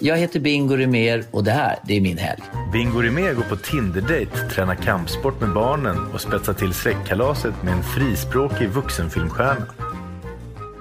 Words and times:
Jag 0.00 0.16
heter 0.16 0.40
Bingo 0.40 0.76
Rimér 0.76 1.24
och 1.30 1.44
det 1.44 1.50
här, 1.50 1.78
det 1.86 1.96
är 1.96 2.00
min 2.00 2.18
helg. 2.18 2.42
Bingo 2.72 3.00
Rimér 3.00 3.34
går 3.34 3.42
på 3.42 3.56
Tinder-date, 3.56 4.48
tränar 4.50 4.74
kampsport 4.74 5.40
med 5.40 5.52
barnen 5.52 6.06
och 6.14 6.20
spetsar 6.20 6.54
till 6.54 6.74
släktkalaset 6.74 7.54
med 7.62 7.72
en 7.72 7.82
frispråkig 7.82 8.68
vuxenfilmstjärna. 8.68 9.66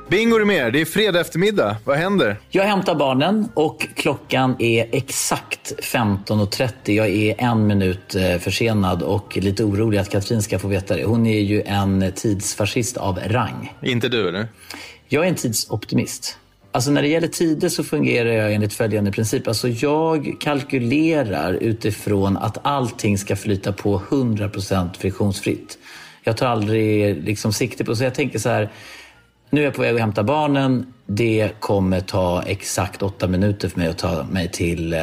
Bingo 0.10 0.38
Rimér, 0.38 0.72
det 0.72 0.82
är 0.82 0.86
fredag 0.86 1.22
eftermiddag. 1.22 1.78
Vad 1.84 1.98
händer? 1.98 2.38
Jag 2.50 2.64
hämtar 2.64 2.96
barnen 2.96 3.50
och 3.54 3.88
klockan 3.96 4.56
är 4.60 4.90
exakt 4.92 5.74
15.30. 5.82 6.70
Jag 6.86 7.08
är 7.10 7.36
en 7.38 7.68
minut 7.68 8.16
eh, 8.16 8.38
försenad 8.38 9.02
och 9.02 9.38
lite 9.38 9.64
orolig 9.64 9.98
att 9.98 10.10
Katrin 10.10 10.42
ska 10.42 10.60
få 10.60 10.68
veta 10.68 10.96
det. 10.96 11.04
Hon 11.04 11.26
är 11.26 11.40
ju 11.40 11.62
en 11.62 12.12
tidsfascist 12.16 12.98
av 12.98 13.20
rang. 13.28 13.74
Inte 13.82 14.10
du, 14.10 14.30
eller? 14.30 14.48
Jag 15.08 15.26
är 15.26 15.30
en 15.30 15.36
tidsoptimist. 15.36 16.38
Alltså 16.76 16.92
när 16.92 17.02
det 17.02 17.08
gäller 17.08 17.28
tider 17.28 17.70
så 17.70 17.84
fungerar 17.84 18.30
jag 18.30 18.54
enligt 18.54 18.74
följande 18.74 19.12
princip. 19.12 19.48
Alltså 19.48 19.68
jag 19.68 20.36
kalkylerar 20.40 21.54
utifrån 21.54 22.38
att 22.38 22.58
allting 22.62 23.18
ska 23.18 23.36
flyta 23.36 23.74
på 23.74 24.00
100% 24.10 24.98
friktionsfritt. 24.98 25.78
Jag 26.24 26.38
tar 26.38 26.48
aldrig 26.48 27.24
liksom 27.24 27.54
sikte 27.54 27.86
på... 27.86 27.96
Så 27.96 28.04
jag 28.04 28.14
tänker 28.14 28.40
så 28.40 28.50
här, 28.50 28.70
nu 29.50 29.62
är 29.62 29.66
jag 29.66 29.74
på 29.74 29.82
väg 29.82 29.96
att 29.96 30.02
hämta 30.02 30.24
barnen. 30.24 30.94
Det 31.06 31.52
kommer 31.60 32.00
ta 32.00 32.44
exakt 32.44 33.04
åtta 33.04 33.28
minuter 33.28 33.70
för 33.70 33.80
mig 33.80 33.88
att 33.88 33.98
ta 33.98 34.24
mig 34.24 34.52
till 34.52 34.94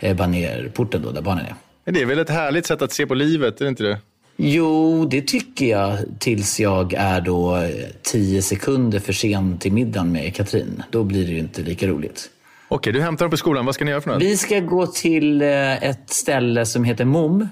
eh, 0.00 0.14
banerporten 0.16 1.02
då, 1.02 1.10
där 1.10 1.22
barnen 1.22 1.46
är. 1.46 1.92
Det 1.92 2.02
är 2.02 2.06
väl 2.06 2.18
ett 2.18 2.30
härligt 2.30 2.66
sätt 2.66 2.82
att 2.82 2.92
se 2.92 3.06
på 3.06 3.14
livet, 3.14 3.60
är 3.60 3.64
det 3.64 3.68
inte 3.68 3.82
det? 3.82 3.98
Jo, 4.36 5.04
det 5.04 5.22
tycker 5.22 5.66
jag 5.66 5.98
tills 6.18 6.60
jag 6.60 6.92
är 6.92 7.20
då 7.20 7.68
tio 8.02 8.42
sekunder 8.42 8.98
för 8.98 9.12
sen 9.12 9.58
till 9.58 9.72
middagen 9.72 10.12
med 10.12 10.34
Katrin. 10.34 10.82
Då 10.90 11.04
blir 11.04 11.26
det 11.26 11.32
ju 11.32 11.38
inte 11.38 11.62
lika 11.62 11.86
roligt. 11.86 12.30
Okej, 12.68 12.92
du 12.92 13.00
hämtar 13.00 13.24
dem 13.24 13.30
på 13.30 13.36
skolan. 13.36 13.66
Vad 13.66 13.74
ska 13.74 13.84
ni 13.84 13.90
göra 13.90 14.00
för 14.00 14.10
något? 14.10 14.22
Vi 14.22 14.36
ska 14.36 14.60
gå 14.60 14.86
till 14.86 15.42
eh, 15.42 15.82
ett 15.82 16.10
ställe 16.10 16.66
som 16.66 16.84
heter 16.84 17.04
MOM. 17.04 17.48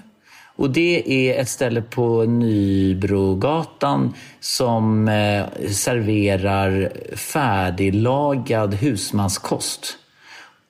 Och 0.57 0.69
det 0.69 1.11
är 1.11 1.41
ett 1.41 1.49
ställe 1.49 1.81
på 1.81 2.23
Nybrogatan 2.23 4.13
som 4.39 5.07
eh, 5.07 5.67
serverar 5.69 6.91
färdiglagad 7.15 8.73
husmanskost. 8.73 9.97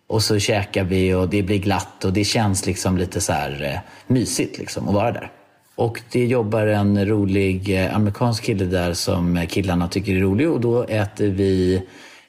Och 0.08 0.24
så 0.24 0.40
käkar 0.40 0.84
vi 0.84 1.14
och 1.14 1.30
det 1.30 1.44
blir 1.44 1.60
glatt 1.60 2.06
och 2.06 2.14
det 2.14 2.24
känns 2.24 2.66
liksom 2.66 2.98
lite 2.98 3.22
så 3.22 3.34
här 3.34 3.64
eh, 3.64 3.80
mysigt 4.08 4.58
liksom 4.58 4.88
att 4.88 4.94
vara 4.94 5.12
där. 5.12 5.32
Och 5.76 6.02
det 6.12 6.26
jobbar 6.26 6.68
en 6.68 7.06
rolig 7.06 7.84
eh, 7.84 7.96
amerikansk 7.96 8.44
kille 8.44 8.66
där 8.66 8.94
som 8.94 9.46
killarna 9.50 9.88
tycker 9.88 10.16
är 10.16 10.20
rolig 10.20 10.50
och 10.50 10.62
då 10.62 10.84
äter 10.84 11.28
vi 11.28 11.82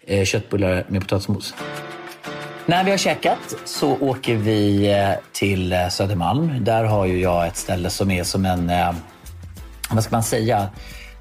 eh, 0.06 0.24
köttbullar 0.24 0.84
med 0.88 1.00
potatismos. 1.00 1.54
När 2.66 2.84
vi 2.84 2.90
har 2.90 2.98
käkat 2.98 3.54
så 3.64 3.96
åker 4.00 4.34
vi 4.34 4.90
eh, 4.92 5.10
till 5.32 5.74
Södermalm. 5.90 6.64
Där 6.64 6.84
har 6.84 7.06
ju 7.06 7.20
jag 7.20 7.46
ett 7.46 7.56
ställe 7.56 7.90
som 7.90 8.10
är 8.10 8.24
som 8.24 8.44
en, 8.44 8.72
vad 9.90 10.04
ska 10.04 10.16
man 10.16 10.22
säga? 10.22 10.68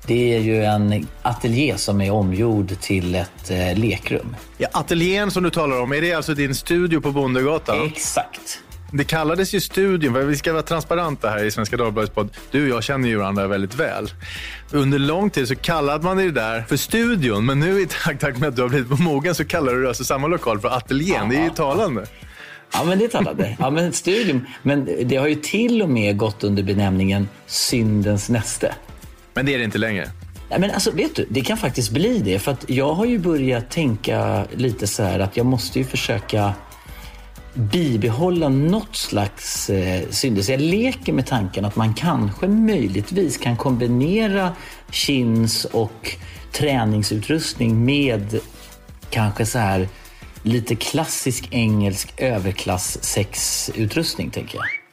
Det 0.08 0.36
är 0.36 0.40
ju 0.40 0.64
en 0.64 1.08
ateljé 1.22 1.78
som 1.78 2.02
är 2.02 2.12
omgjord 2.12 2.80
till 2.82 3.16
ett 3.16 3.78
lekrum. 3.78 4.36
Ja, 4.58 4.68
ateljén 4.72 5.32
som 5.32 5.44
du 5.44 5.50
talar 5.50 5.82
om, 5.82 5.92
är 5.92 6.02
det 6.02 6.14
alltså 6.14 6.34
din 6.34 6.56
studio 6.56 7.02
på 7.02 7.12
Bondegatan? 7.12 7.88
Exakt. 7.88 8.60
Det 8.98 9.04
kallades 9.04 9.54
ju 9.54 9.62
studion, 9.62 10.28
vi 10.28 10.36
ska 10.36 10.54
vara 10.54 10.64
transparenta 10.64 11.30
här 11.30 11.44
i 11.44 11.52
Svenska 11.52 11.78
Dagbladets 11.78 12.14
podd. 12.14 12.30
Du 12.52 12.64
och 12.64 12.78
jag 12.78 12.84
känner 12.84 13.10
ju 13.10 13.18
varandra 13.18 13.48
väldigt 13.48 13.76
väl. 13.76 14.10
Under 14.72 15.00
lång 15.00 15.30
tid 15.30 15.48
så 15.48 15.56
kallade 15.56 16.04
man 16.04 16.18
det 16.18 16.32
där 16.32 16.62
för 16.62 16.78
studion, 16.78 17.46
men 17.46 17.60
nu 17.60 17.82
i 17.82 17.88
takt 18.20 18.38
med 18.38 18.50
att 18.50 18.56
du 18.56 18.62
har 18.62 18.70
blivit 18.70 19.00
mogen 19.00 19.36
så 19.36 19.46
kallar 19.46 19.74
du 19.74 19.88
alltså 19.88 20.04
samma 20.04 20.28
lokal 20.28 20.60
för 20.60 20.68
ateljén. 20.68 21.30
Det 21.30 21.36
är 21.36 21.44
ju 21.44 21.50
talande. 21.50 22.06
Ja, 22.74 22.84
men 22.84 23.00
det 23.00 23.06
är 23.06 23.10
talande. 23.10 23.58
Ja, 23.60 23.70
men 23.70 23.94
studion. 23.94 24.46
Men 24.62 24.90
det 25.04 25.16
har 25.16 25.28
ju 25.28 25.36
till 25.36 25.82
och 25.82 25.90
med 25.90 26.18
gått 26.18 26.44
under 26.44 26.64
benämningen 26.64 27.30
syndens 27.46 28.30
näste. 28.30 28.76
Men 29.34 29.46
det 29.46 29.54
är 29.54 29.58
det 29.58 29.64
inte 29.64 29.78
längre? 29.78 30.10
Nej, 30.50 30.60
men 30.60 30.72
alltså, 30.72 30.92
vet 30.92 31.16
du, 31.16 31.26
det 31.30 31.42
kan 31.42 31.58
faktiskt 31.58 31.92
bli 31.92 32.20
det. 32.20 32.40
För 32.40 32.52
att 32.52 32.66
jag 32.68 32.94
har 32.94 33.06
ju 33.06 33.20
börjat 33.20 33.70
tänka 33.72 34.46
lite 34.56 34.88
så 34.88 35.04
här 35.04 35.20
att 35.20 35.38
jag 35.38 35.46
måste 35.46 35.80
ju 35.80 35.86
försöka 35.86 36.54
bibehålla 37.56 38.50
något 38.50 38.96
slags 38.96 39.70
eh, 39.70 40.10
synder. 40.10 40.52
Jag 40.52 40.62
leker 40.62 41.14
med 41.14 41.26
tanken 41.26 41.66
att 41.66 41.76
man 41.76 41.94
kanske 41.94 42.48
möjligtvis 42.48 43.38
kan 43.38 43.58
kombinera 43.58 44.54
chins 44.92 45.66
och 45.66 46.16
träningsutrustning 46.52 47.86
med 47.86 48.40
kanske 49.10 49.46
så 49.46 49.60
här 49.60 49.90
lite 50.44 50.76
klassisk 50.76 51.48
engelsk 51.52 52.14
överklass 52.18 53.04
sexutrustning, 53.04 54.30
tänker 54.32 54.58
jag. 54.58 54.85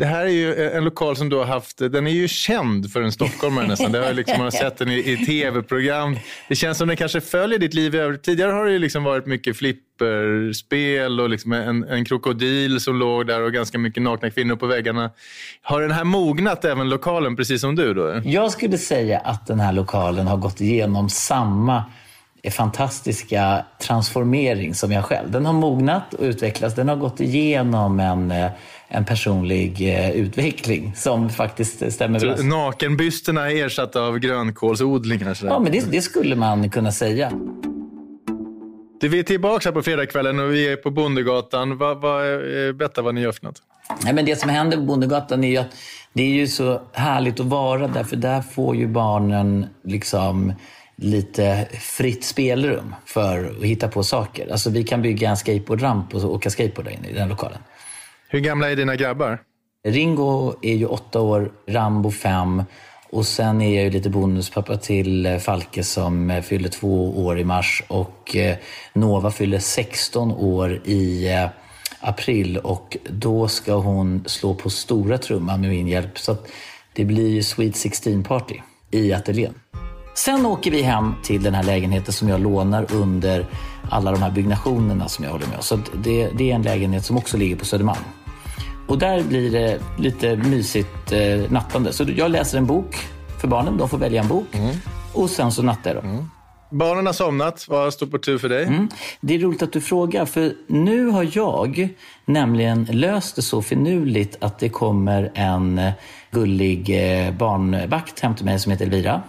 Det 0.00 0.06
här 0.06 0.24
är 0.24 0.28
ju 0.28 0.70
en 0.70 0.84
lokal 0.84 1.16
som 1.16 1.28
du 1.28 1.36
har 1.36 1.44
haft, 1.44 1.78
den 1.78 2.06
är 2.06 2.10
ju 2.10 2.28
känd 2.28 2.92
för 2.92 3.02
en 3.02 3.12
stockholmare 3.12 3.66
nästan. 3.66 3.92
Det 3.92 3.98
har 3.98 4.12
liksom, 4.12 4.38
man 4.38 4.46
har 4.46 4.50
sett 4.50 4.78
den 4.78 4.90
i, 4.90 5.12
i 5.12 5.16
tv-program. 5.26 6.16
Det 6.48 6.54
känns 6.54 6.78
som 6.78 6.88
den 6.88 6.96
kanske 6.96 7.20
följer 7.20 7.58
ditt 7.58 7.74
liv 7.74 7.94
i 7.94 7.98
övrigt. 7.98 8.22
Tidigare 8.22 8.52
har 8.52 8.66
det 8.66 8.72
ju 8.72 8.78
liksom 8.78 9.04
varit 9.04 9.26
mycket 9.26 9.56
flipperspel 9.56 11.20
och 11.20 11.30
liksom 11.30 11.52
en, 11.52 11.84
en 11.84 12.04
krokodil 12.04 12.80
som 12.80 12.96
låg 12.96 13.26
där 13.26 13.42
och 13.42 13.52
ganska 13.52 13.78
mycket 13.78 14.02
nakna 14.02 14.30
kvinnor 14.30 14.56
på 14.56 14.66
väggarna. 14.66 15.10
Har 15.62 15.80
den 15.80 15.92
här 15.92 16.04
mognat 16.04 16.64
även 16.64 16.88
lokalen 16.88 17.36
precis 17.36 17.60
som 17.60 17.76
du 17.76 17.94
då? 17.94 18.20
Jag 18.24 18.50
skulle 18.50 18.78
säga 18.78 19.18
att 19.18 19.46
den 19.46 19.60
här 19.60 19.72
lokalen 19.72 20.26
har 20.26 20.36
gått 20.36 20.60
igenom 20.60 21.10
samma 21.10 21.84
fantastiska 22.50 23.64
transformering 23.78 24.74
som 24.74 24.92
jag 24.92 25.04
själv. 25.04 25.30
Den 25.30 25.46
har 25.46 25.52
mognat 25.52 26.14
och 26.14 26.24
utvecklats. 26.24 26.74
Den 26.74 26.88
har 26.88 26.96
gått 26.96 27.20
igenom 27.20 28.00
en 28.00 28.30
eh, 28.30 28.50
en 28.92 29.04
personlig 29.04 29.94
eh, 29.94 30.10
utveckling 30.10 30.92
som 30.96 31.30
faktiskt 31.30 31.92
stämmer 31.92 32.24
överens. 32.24 32.44
Nakenbysterna 32.44 33.50
är 33.50 33.66
ersatta 33.66 34.02
av 34.02 34.18
grönkålsodlingar? 34.18 35.38
Ja, 35.42 35.58
men 35.58 35.72
det, 35.72 35.90
det, 35.90 36.02
skulle 36.02 36.36
man 36.36 36.70
kunna 36.70 36.92
säga. 36.92 37.32
Vi 39.02 39.18
är 39.18 39.22
tillbaka 39.22 39.68
här 39.68 39.74
på 39.74 39.82
fredagskvällen 39.82 40.38
och 40.38 40.52
vi 40.52 40.72
är 40.72 40.76
på 40.76 40.90
Bondegatan. 40.90 41.78
Va, 41.78 41.94
va, 41.94 42.26
eh, 42.26 42.72
berätta 42.72 43.02
vad 43.02 43.14
ni 43.14 43.20
gör 43.20 43.32
för 43.32 43.44
något. 43.44 43.62
Nej, 44.04 44.12
men 44.12 44.24
det 44.24 44.36
som 44.36 44.50
händer 44.50 44.76
på 44.76 44.82
Bondegatan 44.82 45.44
är 45.44 45.48
ju 45.48 45.56
att 45.56 45.76
det 46.12 46.22
är 46.22 46.34
ju 46.34 46.46
så 46.46 46.80
härligt 46.92 47.40
att 47.40 47.46
vara 47.46 47.88
där, 47.88 48.04
för 48.04 48.16
där 48.16 48.42
får 48.42 48.76
ju 48.76 48.86
barnen 48.86 49.66
liksom 49.84 50.52
lite 50.96 51.68
fritt 51.80 52.24
spelrum 52.24 52.94
för 53.06 53.54
att 53.58 53.64
hitta 53.64 53.88
på 53.88 54.02
saker. 54.02 54.52
Alltså 54.52 54.70
vi 54.70 54.84
kan 54.84 55.02
bygga 55.02 55.30
en 55.30 55.36
skateboardramp 55.36 56.14
och 56.14 56.24
åka 56.24 56.50
skateboard 56.50 56.84
där 56.84 56.92
inne 56.92 57.08
i 57.08 57.12
den 57.12 57.28
lokalen. 57.28 57.58
Hur 58.32 58.40
gamla 58.40 58.70
är 58.70 58.76
dina 58.76 58.96
grabbar? 58.96 59.38
Ringo 59.84 60.54
är 60.62 60.74
ju 60.74 60.86
åtta 60.86 61.20
år, 61.20 61.52
Rambo 61.66 62.10
fem 62.10 62.62
och 63.10 63.26
sen 63.26 63.60
är 63.60 63.74
jag 63.74 63.84
ju 63.84 63.90
lite 63.90 64.10
bonuspappa 64.10 64.76
till 64.76 65.26
eh, 65.26 65.38
Falke 65.38 65.84
som 65.84 66.30
eh, 66.30 66.42
fyller 66.42 66.68
två 66.68 67.24
år 67.24 67.38
i 67.38 67.44
mars 67.44 67.82
och 67.88 68.36
eh, 68.36 68.56
Nova 68.92 69.30
fyller 69.30 69.58
16 69.58 70.32
år 70.32 70.80
i 70.84 71.28
april 72.00 72.58
och 72.58 72.96
då 73.08 73.48
ska 73.48 73.74
hon 73.74 74.24
slå 74.26 74.54
på 74.54 74.70
stora 74.70 75.18
trumman 75.18 75.60
med 75.60 75.70
min 75.70 75.88
hjälp. 75.88 76.18
Så 76.18 76.36
det 76.92 77.04
blir 77.04 77.28
ju 77.28 77.42
Sweet 77.42 77.76
16 77.76 78.22
party 78.22 78.54
i 78.90 79.12
ateljén. 79.12 79.54
Sen 80.14 80.46
åker 80.46 80.70
vi 80.70 80.82
hem 80.82 81.14
till 81.22 81.42
den 81.42 81.54
här 81.54 81.62
lägenheten 81.62 82.12
som 82.12 82.28
jag 82.28 82.40
lånar 82.40 82.86
under 82.92 83.46
alla 83.90 84.12
de 84.12 84.22
här 84.22 84.30
byggnationerna 84.30 85.08
som 85.08 85.24
jag 85.24 85.32
håller 85.32 85.46
med 85.46 85.64
Så 85.64 85.78
det, 86.04 86.30
det 86.38 86.50
är 86.50 86.54
en 86.54 86.62
lägenhet 86.62 87.04
som 87.04 87.16
också 87.16 87.36
ligger 87.36 87.56
på 87.56 87.64
Södermalm. 87.64 88.04
Och 88.90 88.98
där 88.98 89.22
blir 89.22 89.50
det 89.50 89.80
lite 89.98 90.36
mysigt 90.36 91.12
eh, 91.12 91.50
nattande. 91.50 91.92
Så 91.92 92.04
jag 92.16 92.30
läser 92.30 92.58
en 92.58 92.66
bok 92.66 92.96
för 93.40 93.48
barnen. 93.48 93.76
De 93.76 93.88
får 93.88 93.98
välja 93.98 94.22
en 94.22 94.28
bok. 94.28 94.46
Mm. 94.52 94.76
Och 95.12 95.30
sen 95.30 95.52
så 95.52 95.62
nattar 95.62 95.94
jag. 95.94 96.04
Mm. 96.04 96.30
Barnen 96.70 97.06
har 97.06 97.12
somnat. 97.12 97.66
Vad 97.68 97.94
står 97.94 98.06
på 98.06 98.18
tur 98.18 98.38
för 98.38 98.48
dig? 98.48 98.64
Mm. 98.64 98.88
Det 99.20 99.34
är 99.34 99.38
roligt 99.38 99.62
att 99.62 99.72
du 99.72 99.80
frågar, 99.80 100.24
för 100.24 100.52
nu 100.66 101.06
har 101.06 101.28
jag 101.32 101.88
nämligen 102.24 102.84
löst 102.84 103.36
det 103.36 103.42
så 103.42 103.62
finurligt 103.62 104.36
att 104.40 104.58
det 104.58 104.68
kommer 104.68 105.32
en 105.34 105.80
gullig 106.30 106.90
eh, 106.90 107.32
barnvakt 107.34 108.20
hem 108.20 108.34
till 108.34 108.44
mig 108.44 108.58
som 108.58 108.72
heter 108.72 108.84
Elvira. 108.84 109.22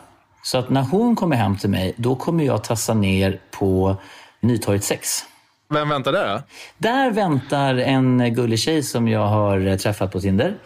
Så 0.43 0.57
att 0.57 0.69
när 0.69 0.81
hon 0.81 1.15
kommer 1.15 1.35
hem 1.35 1.57
till 1.57 1.69
mig, 1.69 1.93
då 1.97 2.15
kommer 2.15 2.43
jag 2.43 2.63
tassa 2.63 2.93
ner 2.93 3.39
på 3.51 3.95
Nytorget 4.39 4.83
6. 4.83 5.25
Vem 5.73 5.89
väntar 5.89 6.11
där 6.11 6.33
då? 6.33 6.41
Där 6.77 7.11
väntar 7.11 7.75
en 7.75 8.33
gullig 8.33 8.59
tjej 8.59 8.83
som 8.83 9.07
jag 9.07 9.27
har 9.27 9.77
träffat 9.77 10.11
på 10.11 10.21
Tinder. 10.21 10.57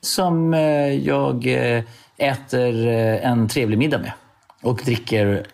Som 0.00 0.54
eh, 0.54 0.92
jag 0.92 1.46
eh, 1.46 1.84
äter 2.16 2.86
eh, 2.86 3.30
en 3.30 3.48
trevlig 3.48 3.78
middag 3.78 3.98
med. 3.98 4.12
Och 4.62 4.80
dricker 4.84 5.46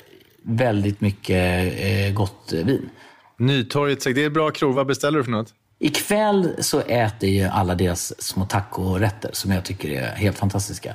väldigt 0.42 1.00
mycket 1.00 2.14
gott 2.14 2.52
vin. 2.52 2.90
Nytorget, 3.38 4.04
det 4.04 4.24
är 4.24 4.30
bra 4.30 4.50
krog. 4.50 4.74
Vad 4.74 4.86
beställer 4.86 5.18
du 5.18 5.24
för 5.24 5.30
något? 5.30 5.54
Ikväll 5.78 6.54
så 6.58 6.80
äter 6.80 7.30
jag 7.30 7.52
alla 7.52 7.74
deras 7.74 8.22
små 8.22 8.44
tacorätter 8.44 9.30
som 9.32 9.50
jag 9.50 9.64
tycker 9.64 9.90
är 9.90 10.14
helt 10.14 10.38
fantastiska. 10.38 10.94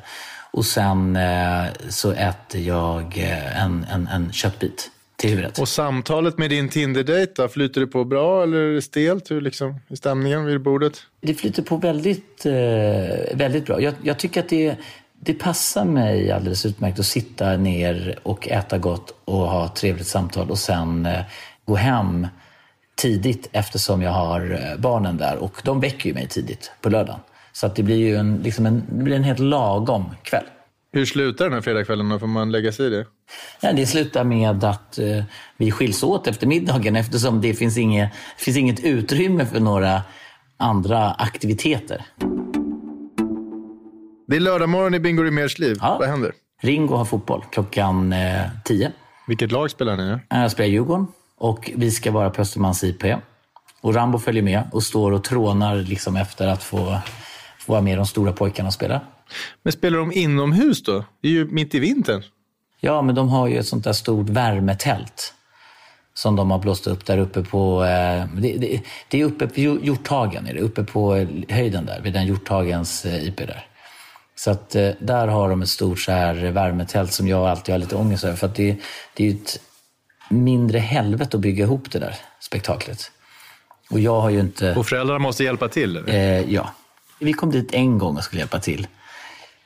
Och 0.51 0.65
sen 0.65 1.17
så 1.89 2.11
äter 2.11 2.61
jag 2.61 3.17
en, 3.55 3.85
en, 3.91 4.07
en 4.07 4.31
köttbit 4.31 4.91
till 5.15 5.29
huvudet. 5.29 5.59
Och 5.59 5.67
samtalet 5.67 6.37
med 6.37 6.49
din 6.49 6.69
Tinder-dejt, 6.69 7.47
flyter 7.47 7.81
det 7.81 7.87
på 7.87 8.03
bra 8.03 8.43
eller 8.43 8.57
är 8.57 8.73
det 8.73 8.81
stelt? 8.81 9.31
Hur 9.31 9.41
liksom, 9.41 9.79
är 9.89 9.95
stämningen 9.95 10.45
vid 10.45 10.61
bordet? 10.61 11.01
Det 11.21 11.33
flyter 11.33 11.63
på 11.63 11.77
väldigt, 11.77 12.45
eh, 12.45 12.53
väldigt 13.37 13.65
bra. 13.65 13.81
Jag, 13.81 13.93
jag 14.01 14.19
tycker 14.19 14.39
att 14.39 14.49
det, 14.49 14.75
det 15.19 15.33
passar 15.33 15.85
mig 15.85 16.31
alldeles 16.31 16.65
utmärkt 16.65 16.99
att 16.99 17.05
sitta 17.05 17.57
ner 17.57 18.19
och 18.23 18.47
äta 18.47 18.77
gott 18.77 19.15
och 19.25 19.37
ha 19.37 19.65
ett 19.65 19.75
trevligt 19.75 20.07
samtal 20.07 20.51
och 20.51 20.59
sen 20.59 21.05
eh, 21.05 21.21
gå 21.65 21.75
hem 21.75 22.27
tidigt 22.95 23.49
eftersom 23.51 24.01
jag 24.01 24.11
har 24.11 24.51
eh, 24.51 24.81
barnen 24.81 25.17
där 25.17 25.37
och 25.37 25.61
de 25.63 25.79
väcker 25.79 26.09
ju 26.09 26.13
mig 26.13 26.27
tidigt 26.27 26.71
på 26.81 26.89
lördagen. 26.89 27.19
Så 27.53 27.65
att 27.65 27.75
det 27.75 27.83
blir 27.83 27.97
ju 27.97 28.15
en, 28.15 28.37
liksom 28.43 28.65
en, 28.65 28.83
det 28.89 29.03
blir 29.03 29.15
en 29.15 29.23
helt 29.23 29.39
lagom 29.39 30.05
kväll. 30.23 30.45
Hur 30.95 31.05
slutar 31.05 31.45
den 31.45 31.53
här 31.53 31.61
fredagskvällen 31.61 32.09
då? 32.09 32.19
Får 32.19 32.27
man 32.27 32.51
lägga 32.51 32.71
sig 32.71 32.87
i 32.87 32.89
det? 32.89 33.05
Ja, 33.61 33.73
det 33.73 33.85
slutar 33.85 34.23
med 34.23 34.63
att 34.63 34.97
eh, 34.97 35.23
vi 35.57 35.71
skiljs 35.71 36.03
åt 36.03 36.27
efter 36.27 36.47
middagen 36.47 36.95
eftersom 36.95 37.41
det 37.41 37.53
finns 37.53 37.77
inget, 37.77 38.09
finns 38.37 38.57
inget 38.57 38.83
utrymme 38.83 39.45
för 39.45 39.59
några 39.59 40.01
andra 40.57 41.11
aktiviteter. 41.11 42.05
Det 44.27 44.35
är 44.35 44.39
lördag 44.39 44.69
morgon 44.69 44.93
i 44.93 44.99
Bingo 44.99 45.23
Rimérs 45.23 45.59
liv. 45.59 45.77
Ja. 45.81 45.97
Vad 45.99 46.09
händer? 46.09 46.31
Ringo 46.61 46.95
har 46.95 47.05
fotboll 47.05 47.43
klockan 47.51 48.13
eh, 48.13 48.41
10. 48.63 48.91
Vilket 49.27 49.51
lag 49.51 49.71
spelar 49.71 49.97
ni? 49.97 50.17
Jag 50.29 50.51
spelar 50.51 50.69
Djurgården 50.69 51.07
och 51.37 51.71
vi 51.75 51.91
ska 51.91 52.11
vara 52.11 52.29
på 52.29 52.41
Östermalms 52.41 52.83
IP. 52.83 53.03
Och 53.81 53.95
Rambo 53.95 54.19
följer 54.19 54.43
med 54.43 54.63
och 54.71 54.83
står 54.83 55.11
och 55.11 55.23
trånar 55.23 55.75
liksom 55.75 56.15
efter 56.15 56.47
att 56.47 56.63
få, 56.63 56.97
få 57.59 57.71
vara 57.71 57.81
med 57.81 57.97
de 57.97 58.05
stora 58.05 58.31
pojkarna 58.31 58.67
och 58.67 58.73
spela. 58.73 59.01
Men 59.63 59.73
spelar 59.73 59.97
de 59.97 60.11
inomhus 60.11 60.83
då? 60.83 61.05
Det 61.21 61.27
är 61.27 61.31
ju 61.31 61.45
mitt 61.45 61.75
i 61.75 61.79
vintern. 61.79 62.23
Ja, 62.79 63.01
men 63.01 63.15
de 63.15 63.29
har 63.29 63.47
ju 63.47 63.57
ett 63.57 63.67
sånt 63.67 63.83
där 63.83 63.93
stort 63.93 64.29
värmetält 64.29 65.33
som 66.13 66.35
de 66.35 66.51
har 66.51 66.59
blåst 66.59 66.87
upp 66.87 67.05
där 67.05 67.17
uppe 67.17 67.43
på... 67.43 67.83
Eh, 67.83 68.25
det, 68.33 68.57
det, 68.57 68.81
det, 69.07 69.21
är 69.21 69.25
uppe 69.25 69.47
på 69.47 69.59
Hjorthagen, 69.59 70.47
är 70.47 70.53
det, 70.53 70.59
uppe 70.59 70.83
på 70.83 71.27
höjden 71.49 71.85
där, 71.85 72.01
vid 72.01 72.13
den 72.13 72.25
Hjorthagens 72.25 73.05
eh, 73.05 73.27
IP 73.27 73.37
där. 73.37 73.67
Så 74.35 74.51
att 74.51 74.75
eh, 74.75 74.89
där 74.99 75.27
har 75.27 75.49
de 75.49 75.61
ett 75.61 75.69
stort 75.69 75.99
så 75.99 76.11
här 76.11 76.35
värmetält 76.35 77.13
som 77.13 77.27
jag 77.27 77.47
alltid 77.47 77.73
har 77.73 77.79
lite 77.79 77.95
ångest 77.95 78.23
över. 78.23 78.35
För 78.35 78.47
att 78.47 78.55
det, 78.55 78.77
det 79.13 79.23
är 79.23 79.27
ju 79.27 79.35
ett 79.35 79.59
mindre 80.29 80.79
helvete 80.79 81.37
att 81.37 81.41
bygga 81.41 81.63
ihop 81.63 81.91
det 81.91 81.99
där 81.99 82.15
spektaklet. 82.39 83.11
Och 83.89 83.99
jag 83.99 84.21
har 84.21 84.29
ju 84.29 84.39
inte... 84.39 84.75
Och 84.75 84.87
föräldrarna 84.87 85.19
måste 85.19 85.43
hjälpa 85.43 85.67
till? 85.67 86.03
Eh, 86.07 86.53
ja. 86.53 86.73
Vi 87.19 87.33
kom 87.33 87.51
dit 87.51 87.73
en 87.73 87.97
gång 87.97 88.17
och 88.17 88.23
skulle 88.23 88.39
hjälpa 88.39 88.59
till. 88.59 88.87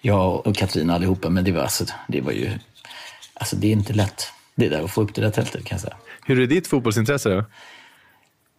Jag 0.02 0.48
och 0.48 0.56
Katrin 0.56 0.90
allihopa, 0.90 1.30
men 1.30 1.44
det 1.44 1.52
var, 1.52 1.62
alltså, 1.62 1.86
det 2.08 2.22
var 2.22 2.32
ju... 2.32 2.52
Alltså 3.34 3.56
det 3.56 3.68
är 3.68 3.72
inte 3.72 3.94
lätt 3.94 4.28
det 4.56 4.70
där 4.70 4.84
att 4.84 4.92
få 4.92 5.02
upp 5.02 5.16
det 5.16 5.22
där 5.22 5.32
tältet 5.32 5.66
kan 5.66 5.76
jag 5.76 5.82
säga. 5.82 5.96
Hur 6.26 6.40
är 6.40 6.48
ditt 6.48 6.68
fotbollsintresse 6.68 7.30
då? 7.30 7.46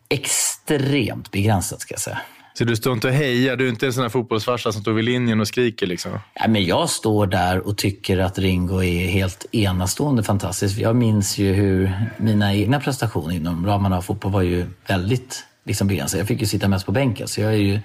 Extremt 0.09 1.31
begränsat 1.31 1.81
ska 1.81 1.95
jag 1.95 2.01
säga. 2.01 2.21
Så 2.55 2.65
du 2.65 2.77
står 2.77 2.93
inte 2.93 3.09
och 3.09 3.15
hejar? 3.15 3.57
Du 3.57 3.65
är 3.65 3.69
inte 3.69 3.87
en 3.87 3.93
sån 3.93 4.03
här 4.03 4.09
fotbollsfarsa 4.09 4.73
som 4.73 4.83
står 4.83 4.93
vid 4.93 5.05
linjen 5.05 5.41
och 5.41 5.49
skriker? 5.49 5.87
Liksom. 5.87 6.19
Ja, 6.35 6.49
men 6.49 6.65
jag 6.65 6.91
står 6.91 7.27
där 7.27 7.67
och 7.67 7.79
tycker 7.79 8.19
att 8.19 8.39
Ringo 8.39 8.83
är 8.83 9.07
helt 9.07 9.47
enastående 9.53 10.23
fantastisk. 10.23 10.79
Jag 10.79 10.97
minns 10.97 11.39
ju 11.39 11.53
hur 11.53 11.93
mina 12.17 12.55
egna 12.55 12.81
prestationer 12.81 13.35
inom 13.35 13.67
ramarna 13.67 13.97
av 13.97 14.03
fotboll 14.03 14.33
var 14.33 14.43
ju 14.43 14.67
väldigt 14.87 15.45
liksom, 15.65 15.89
begränsade. 15.89 16.21
Jag 16.21 16.29
fick 16.29 16.41
ju 16.41 16.47
sitta 16.47 16.69
mest 16.69 16.87
på 16.87 16.93
bänken, 16.93 17.29
så 17.29 17.41
jag 17.41 17.53
är 17.53 17.57
ju 17.57 17.81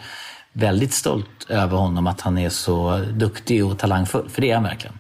väldigt 0.56 0.94
stolt 0.94 1.50
över 1.50 1.78
honom 1.78 2.08
att 2.08 2.22
han 2.22 2.38
är 2.38 2.50
så 2.50 2.98
duktig 2.98 3.66
och 3.66 3.80
talangfull. 3.80 4.30
För 4.30 4.42
det 4.42 4.52
är 4.52 4.56
han 4.56 4.64
verkligen. 4.64 5.00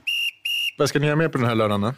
Vad 0.77 0.89
ska 0.89 0.99
ni 0.99 1.05
göra 1.05 1.15
mer 1.15 1.27
på 1.27 1.37
den 1.37 1.47
här 1.47 1.55
lördagen? 1.55 1.93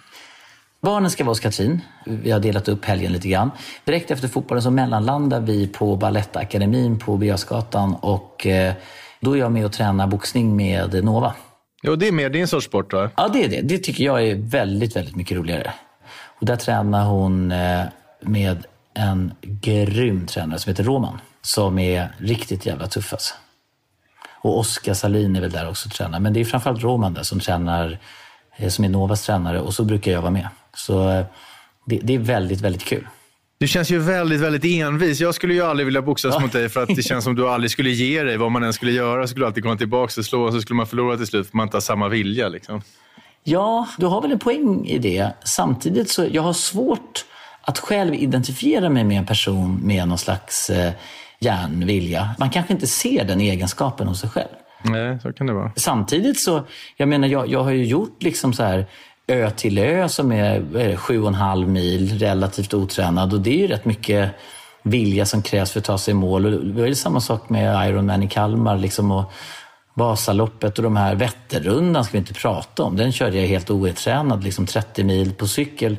Barnen 0.82 1.12
ska 1.12 1.24
vara 1.24 1.32
hos 1.32 1.40
Katrin. 1.40 1.82
Vi 2.06 2.32
har 2.32 2.40
delat 2.40 2.68
upp 2.68 2.86
helgen 2.86 3.14
lite 3.14 3.28
grann. 3.28 3.52
Direkt 3.86 4.12
efter 4.12 4.28
fotbollen 4.28 4.62
så 4.62 4.72
mellanlandar 4.72 5.42
vi 5.42 5.68
på 5.68 5.96
Balettakademin 5.96 7.00
på 7.00 7.18
Birger 7.18 8.06
och 8.06 8.48
eh, 8.48 8.74
då 9.20 9.36
är 9.36 9.40
jag 9.40 9.52
med 9.52 9.66
och 9.66 9.72
tränar 9.72 10.08
boxning 10.08 10.56
med 10.56 11.04
Nova. 11.04 11.34
Jo, 11.84 11.96
det 11.96 12.08
är 12.08 12.12
mer 12.12 12.30
din 12.30 12.48
sorts 12.48 12.66
sport 12.66 12.94
va? 12.94 13.10
Ja, 13.18 13.28
det 13.28 13.44
är 13.44 13.50
det. 13.50 13.62
Det 13.62 13.78
tycker 13.78 14.04
jag 14.04 14.28
är 14.28 14.36
väldigt, 14.36 14.96
väldigt 14.96 15.16
mycket 15.16 15.38
roligare. 15.38 15.74
Och 16.40 16.46
där 16.46 16.56
tränar 16.56 17.06
hon 17.06 17.52
eh, 17.52 17.82
med 18.22 18.66
en 18.94 19.34
grym 19.42 20.26
tränare 20.26 20.60
som 20.60 20.70
heter 20.70 20.84
Roman. 20.84 21.20
Som 21.42 21.80
är 21.80 22.16
riktigt 22.18 22.66
jävla 22.66 22.88
tuff 22.88 23.14
alltså. 23.14 23.36
Och 24.48 24.60
Oskar 24.60 24.94
Salin 24.94 25.36
är 25.36 25.42
väl 25.42 25.52
där 25.52 25.70
också 25.70 25.90
och 25.90 25.94
tränar. 25.94 26.20
Men 26.20 26.34
det 26.34 26.40
är 26.40 26.46
framförallt 26.46 26.84
Roman 26.84 27.14
där 27.14 27.24
som 27.24 27.40
tränar, 27.40 28.00
eh, 28.58 28.70
som 28.70 28.86
är 28.86 28.90
Novas 28.90 29.26
tränare 29.26 29.60
och 29.60 29.74
så 29.74 29.84
brukar 29.84 30.12
jag 30.12 30.22
vara 30.22 30.32
med. 30.32 30.48
Så 30.76 31.10
eh, 31.10 31.26
det, 31.86 32.00
det 32.04 32.16
är 32.16 32.20
väldigt, 32.20 32.62
väldigt 32.62 32.84
kul. 32.84 33.08
Du 33.60 33.68
känns 33.68 33.90
ju 33.90 34.00
väldigt, 34.00 34.40
väldigt 34.40 34.66
envis. 34.66 35.20
Jag 35.20 35.36
skulle 35.36 35.54
ju 35.54 35.62
aldrig 35.62 35.86
vilja 35.86 36.02
boxas 36.02 36.34
ja. 36.34 36.40
mot 36.40 36.52
dig 36.52 36.70
för 36.70 36.84
att 36.84 36.96
det 36.96 37.04
känns 37.04 37.24
som 37.24 37.36
du 37.36 37.50
aldrig 37.50 37.72
skulle 37.72 37.90
ge 37.90 38.24
dig. 38.24 38.38
Vad 38.38 38.52
man 38.52 38.64
än 38.64 38.74
skulle 38.74 38.92
göra 38.92 39.28
skulle 39.28 39.44
du 39.44 39.48
alltid 39.48 39.64
komma 39.64 39.78
tillbaka 39.78 40.22
och 40.22 40.26
slå 40.26 40.42
och 40.42 40.54
så 40.54 40.62
skulle 40.62 40.78
man 40.78 40.88
förlora 40.88 41.18
till 41.18 41.28
slut 41.28 41.50
för 41.50 41.58
man 41.58 41.66
inte 41.66 41.78
har 41.78 41.82
samma 41.82 42.08
vilja. 42.08 42.50
Liksom. 42.50 42.82
Ja, 43.44 43.88
du 43.98 44.06
har 44.06 44.22
väl 44.22 44.32
en 44.32 44.40
poäng 44.40 44.86
i 44.86 44.98
det. 44.98 45.32
Samtidigt 45.44 46.10
så 46.10 46.26
jag 46.32 46.42
har 46.42 46.54
svårt 46.54 47.26
att 47.62 47.80
själv 47.80 48.14
identifiera 48.14 48.90
mig 48.90 49.04
med 49.04 49.18
en 49.18 49.26
person 49.26 49.80
med 49.84 50.08
någon 50.08 50.18
slags 50.18 50.70
eh, 50.70 50.94
järnvilja. 51.40 52.36
Man 52.40 52.50
kanske 52.50 52.74
inte 52.74 52.88
ser 52.88 53.26
den 53.26 53.42
egenskapen 53.42 54.08
hos 54.08 54.20
sig 54.20 54.30
själv. 54.30 54.48
Nej, 54.84 55.20
så 55.20 55.34
kan 55.34 55.48
det 55.48 55.54
vara. 55.54 55.72
Samtidigt 55.76 56.40
så, 56.40 56.64
jag 56.98 57.10
menar, 57.10 57.28
jag, 57.28 57.48
jag 57.48 57.64
har 57.64 57.72
ju 57.72 57.86
gjort 57.86 58.24
liksom 58.24 58.54
så 58.54 58.64
här 58.64 58.86
ö 59.28 59.50
till 59.50 59.78
ö 59.78 60.10
som 60.10 60.32
är 60.32 60.96
sju 60.96 61.22
och 61.22 61.28
en 61.28 61.34
halv 61.34 61.70
mil, 61.70 62.20
relativt 62.20 62.74
otränad. 62.74 63.34
Och 63.34 63.42
det 63.42 63.50
är 63.50 63.58
ju 63.58 63.68
rätt 63.68 63.86
mycket 63.86 64.32
vilja 64.84 65.26
som 65.26 65.42
krävs 65.42 65.72
för 65.72 65.80
att 65.80 65.86
ta 65.86 65.98
sig 65.98 66.12
i 66.12 66.16
mål. 66.16 66.46
Och 66.46 66.66
det 66.66 66.82
var 66.82 66.88
ju 66.88 66.96
samma 66.96 67.22
sak 67.22 67.50
med 67.50 67.90
Ironman 67.90 68.24
i 68.24 68.28
Kalmar. 68.28 68.78
Liksom, 68.78 69.12
och 69.12 69.32
Vasaloppet 69.94 70.78
och 70.78 70.84
de 70.84 70.96
här 70.96 71.16
Vätternrundan 71.16 72.04
ska 72.04 72.12
vi 72.12 72.18
inte 72.18 72.34
prata 72.34 72.84
om. 72.84 72.98
Den 72.98 73.12
körde 73.12 73.38
jag 73.38 73.48
helt 73.48 73.70
otränad, 73.70 74.44
liksom 74.44 74.66
30 74.66 75.04
mil 75.04 75.34
på 75.34 75.48
cykel 75.48 75.98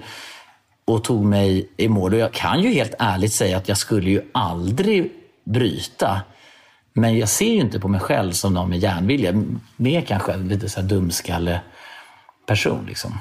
och 0.85 1.05
tog 1.05 1.25
mig 1.25 1.69
i 1.77 1.89
mål. 1.89 2.15
Och 2.15 2.21
jag 2.21 2.33
kan 2.33 2.63
ju 2.63 2.73
helt 2.73 2.95
ärligt 2.99 3.33
säga 3.33 3.57
att 3.57 3.69
jag 3.69 3.79
skulle 3.79 4.11
ju 4.11 4.23
aldrig 4.33 5.13
bryta. 5.53 6.21
Men 6.93 7.19
jag 7.19 7.29
ser 7.29 7.53
ju 7.53 7.61
inte 7.61 7.81
på 7.81 7.89
mig 7.89 8.01
själv 8.01 8.33
som 8.33 8.55
någon 8.55 8.69
med 8.71 8.79
järnvilja. 8.79 9.45
Mer 9.77 10.01
kanske 10.01 10.37
lite 10.37 10.69
så 10.69 10.81
här 10.81 10.89
dumskalle 10.89 11.61
person. 12.47 12.87
Liksom. 12.87 13.13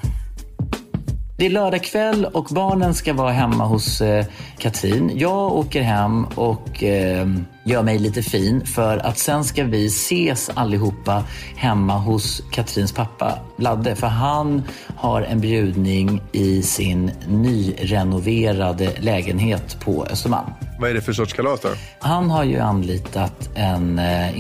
Det 1.40 1.46
är 1.46 1.50
lördag 1.50 1.84
kväll 1.84 2.26
och 2.26 2.48
barnen 2.52 2.94
ska 2.94 3.14
vara 3.14 3.32
hemma 3.32 3.66
hos 3.66 4.02
eh, 4.02 4.26
Katrin. 4.58 5.12
Jag 5.16 5.56
åker 5.56 5.82
hem 5.82 6.26
och 6.26 6.84
eh, 6.84 7.28
gör 7.64 7.84
mig 7.84 8.00
lite 8.00 8.24
fin 8.24 8.66
för 8.66 8.98
att 8.98 9.18
sen 9.18 9.44
ska 9.44 9.64
vi 9.64 9.86
ses 9.86 10.50
allihopa 10.54 11.24
hemma 11.56 11.98
hos 11.98 12.42
Katrins 12.52 12.92
pappa 12.92 13.40
Ladde. 13.58 13.96
För 13.96 14.08
han 14.08 14.64
har 14.96 15.22
en 15.22 15.40
bjudning 15.40 16.22
i 16.32 16.62
sin 16.62 17.12
nyrenoverade 17.28 18.92
lägenhet 19.00 19.78
på 19.80 20.06
Östermalm. 20.06 20.50
Vad 20.80 20.90
är 20.90 20.94
det 20.94 21.02
för 21.02 21.14
sorts 21.14 21.34
kalas 21.34 21.62
då? 21.62 21.70
Han 22.00 22.30
har 22.30 22.44
ju 22.44 22.60
anlitat 22.60 23.50
en 23.56 24.00
eh, 24.00 24.40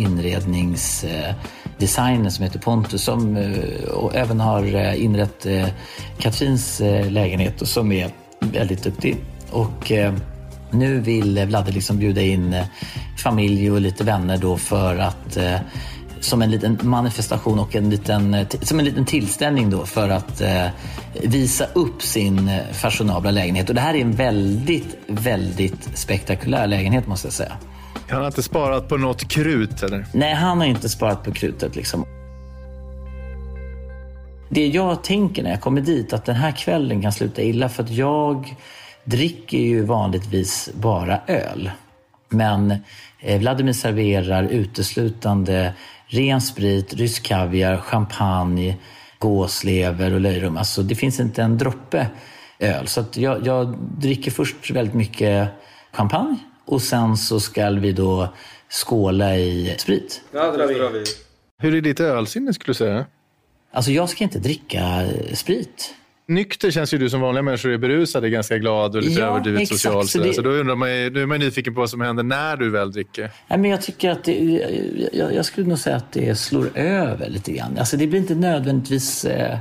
inredningsdesigner 1.77 2.29
som 2.29 2.43
heter 2.43 2.59
Pontus 2.59 3.03
som 3.03 3.37
eh, 3.37 3.89
och 3.89 4.15
även 4.15 4.39
har 4.39 4.75
eh, 4.75 5.03
inrett 5.03 5.45
eh, 5.45 5.67
Katrins 6.19 6.79
lägenhet 7.09 7.61
och 7.61 7.67
som 7.67 7.91
är 7.91 8.11
väldigt 8.39 8.83
duktig. 8.83 9.15
Och 9.51 9.91
nu 10.71 10.99
vill 10.99 11.45
Vladde 11.45 11.71
liksom 11.71 11.97
bjuda 11.97 12.21
in 12.21 12.55
familj 13.23 13.71
och 13.71 13.81
lite 13.81 14.03
vänner 14.03 14.37
då 14.37 14.57
för 14.57 14.97
att 14.97 15.37
som 16.19 16.41
en 16.41 16.51
liten 16.51 16.77
manifestation 16.83 17.59
och 17.59 17.75
en 17.75 17.89
liten, 17.89 18.45
som 18.61 18.79
en 18.79 18.85
liten 18.85 19.05
tillställning 19.05 19.69
då 19.69 19.85
för 19.85 20.09
att 20.09 20.41
eh, 20.41 20.67
visa 21.23 21.65
upp 21.73 22.01
sin 22.01 22.51
fashionabla 22.73 23.31
lägenhet. 23.31 23.69
Och 23.69 23.75
det 23.75 23.81
här 23.81 23.93
är 23.93 24.01
en 24.01 24.11
väldigt, 24.11 24.97
väldigt 25.07 25.97
spektakulär 25.97 26.67
lägenhet 26.67 27.07
måste 27.07 27.27
jag 27.27 27.33
säga. 27.33 27.57
Han 28.09 28.19
har 28.19 28.27
inte 28.27 28.43
sparat 28.43 28.89
på 28.89 28.97
något 28.97 29.27
krut 29.27 29.83
eller? 29.83 30.05
Nej, 30.13 30.33
han 30.33 30.57
har 30.57 30.65
inte 30.65 30.89
sparat 30.89 31.23
på 31.23 31.31
krutet 31.31 31.75
liksom. 31.75 32.05
Det 34.49 34.67
jag 34.67 35.03
tänker 35.03 35.43
när 35.43 35.49
jag 35.49 35.61
kommer 35.61 35.81
dit, 35.81 36.13
att 36.13 36.25
den 36.25 36.35
här 36.35 36.51
kvällen 36.51 37.01
kan 37.01 37.11
sluta 37.11 37.41
illa 37.41 37.69
för 37.69 37.83
att 37.83 37.89
jag 37.89 38.55
dricker 39.03 39.57
ju 39.57 39.83
vanligtvis 39.83 40.69
bara 40.73 41.19
öl. 41.27 41.71
Men 42.29 42.75
eh, 43.19 43.39
Vladimir 43.39 43.73
serverar 43.73 44.43
uteslutande 44.43 45.73
ren 46.07 46.41
sprit, 46.41 46.93
rysk 46.93 47.23
kaviar, 47.23 47.77
champagne, 47.77 48.77
gåslever 49.19 50.13
och 50.13 50.21
löjrom. 50.21 50.57
Alltså 50.57 50.83
det 50.83 50.95
finns 50.95 51.19
inte 51.19 51.43
en 51.43 51.57
droppe 51.57 52.07
öl. 52.59 52.87
Så 52.87 53.05
jag, 53.13 53.47
jag, 53.47 53.77
dricker 53.77 54.31
först 54.31 54.71
väldigt 54.71 54.95
mycket 54.95 55.49
champagne 55.91 56.37
och 56.67 56.81
sen 56.81 57.17
så 57.17 57.39
ska 57.39 57.69
vi 57.69 57.91
då 57.91 58.33
skåla 58.85 59.37
i 59.37 59.75
sprit. 59.77 60.21
Ja, 60.33 60.51
det 60.51 60.57
drar 60.57 60.89
vi. 60.91 61.03
Hur 61.59 61.75
är 61.75 61.81
ditt 61.81 61.99
ölsinne 61.99 62.53
skulle 62.53 62.69
du 62.69 62.77
säga? 62.77 63.05
Alltså 63.71 63.91
jag 63.91 64.09
ska 64.09 64.23
inte 64.23 64.39
dricka 64.39 65.05
sprit. 65.33 65.93
Nykter 66.29 66.71
känns 66.71 66.93
ju 66.93 66.97
du 66.97 67.09
som 67.09 67.21
vanliga 67.21 67.41
människor 67.41 67.71
är 67.71 67.77
berusade, 67.77 68.29
ganska 68.29 68.57
glad 68.57 68.95
och 68.95 69.01
lite 69.01 69.21
Ja, 69.21 69.27
överdrivet 69.27 69.61
exakt. 69.61 69.81
social. 69.81 70.07
Så 70.07 70.19
det- 70.19 70.33
så 70.33 70.41
då 70.41 70.49
undrar 70.49 70.75
man, 70.75 70.95
ju- 70.97 71.09
nu 71.09 71.21
är 71.21 71.25
man 71.25 71.39
nyfiken 71.39 71.73
på 71.73 71.79
vad 71.79 71.89
som 71.89 72.01
händer 72.01 72.23
när 72.23 72.57
du 72.57 72.69
väl 72.69 72.91
dricker. 72.91 73.31
Nej, 73.47 73.59
men 73.59 73.71
jag 73.71 73.81
tycker 73.81 74.09
att 74.09 74.23
det, 74.23 74.61
jag, 75.13 75.33
jag 75.35 75.45
skulle 75.45 75.67
nog 75.67 75.79
säga 75.79 75.95
att 75.95 76.11
det 76.11 76.35
slår 76.35 76.77
över 76.77 77.29
lite 77.29 77.51
grann. 77.51 77.77
Alltså 77.77 77.97
det 77.97 78.07
blir 78.07 78.19
inte 78.19 78.35
nödvändigtvis 78.35 79.25
eh, 79.25 79.57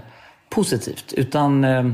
positivt. 0.51 1.13
Utan 1.17 1.65
eh, 1.65 1.91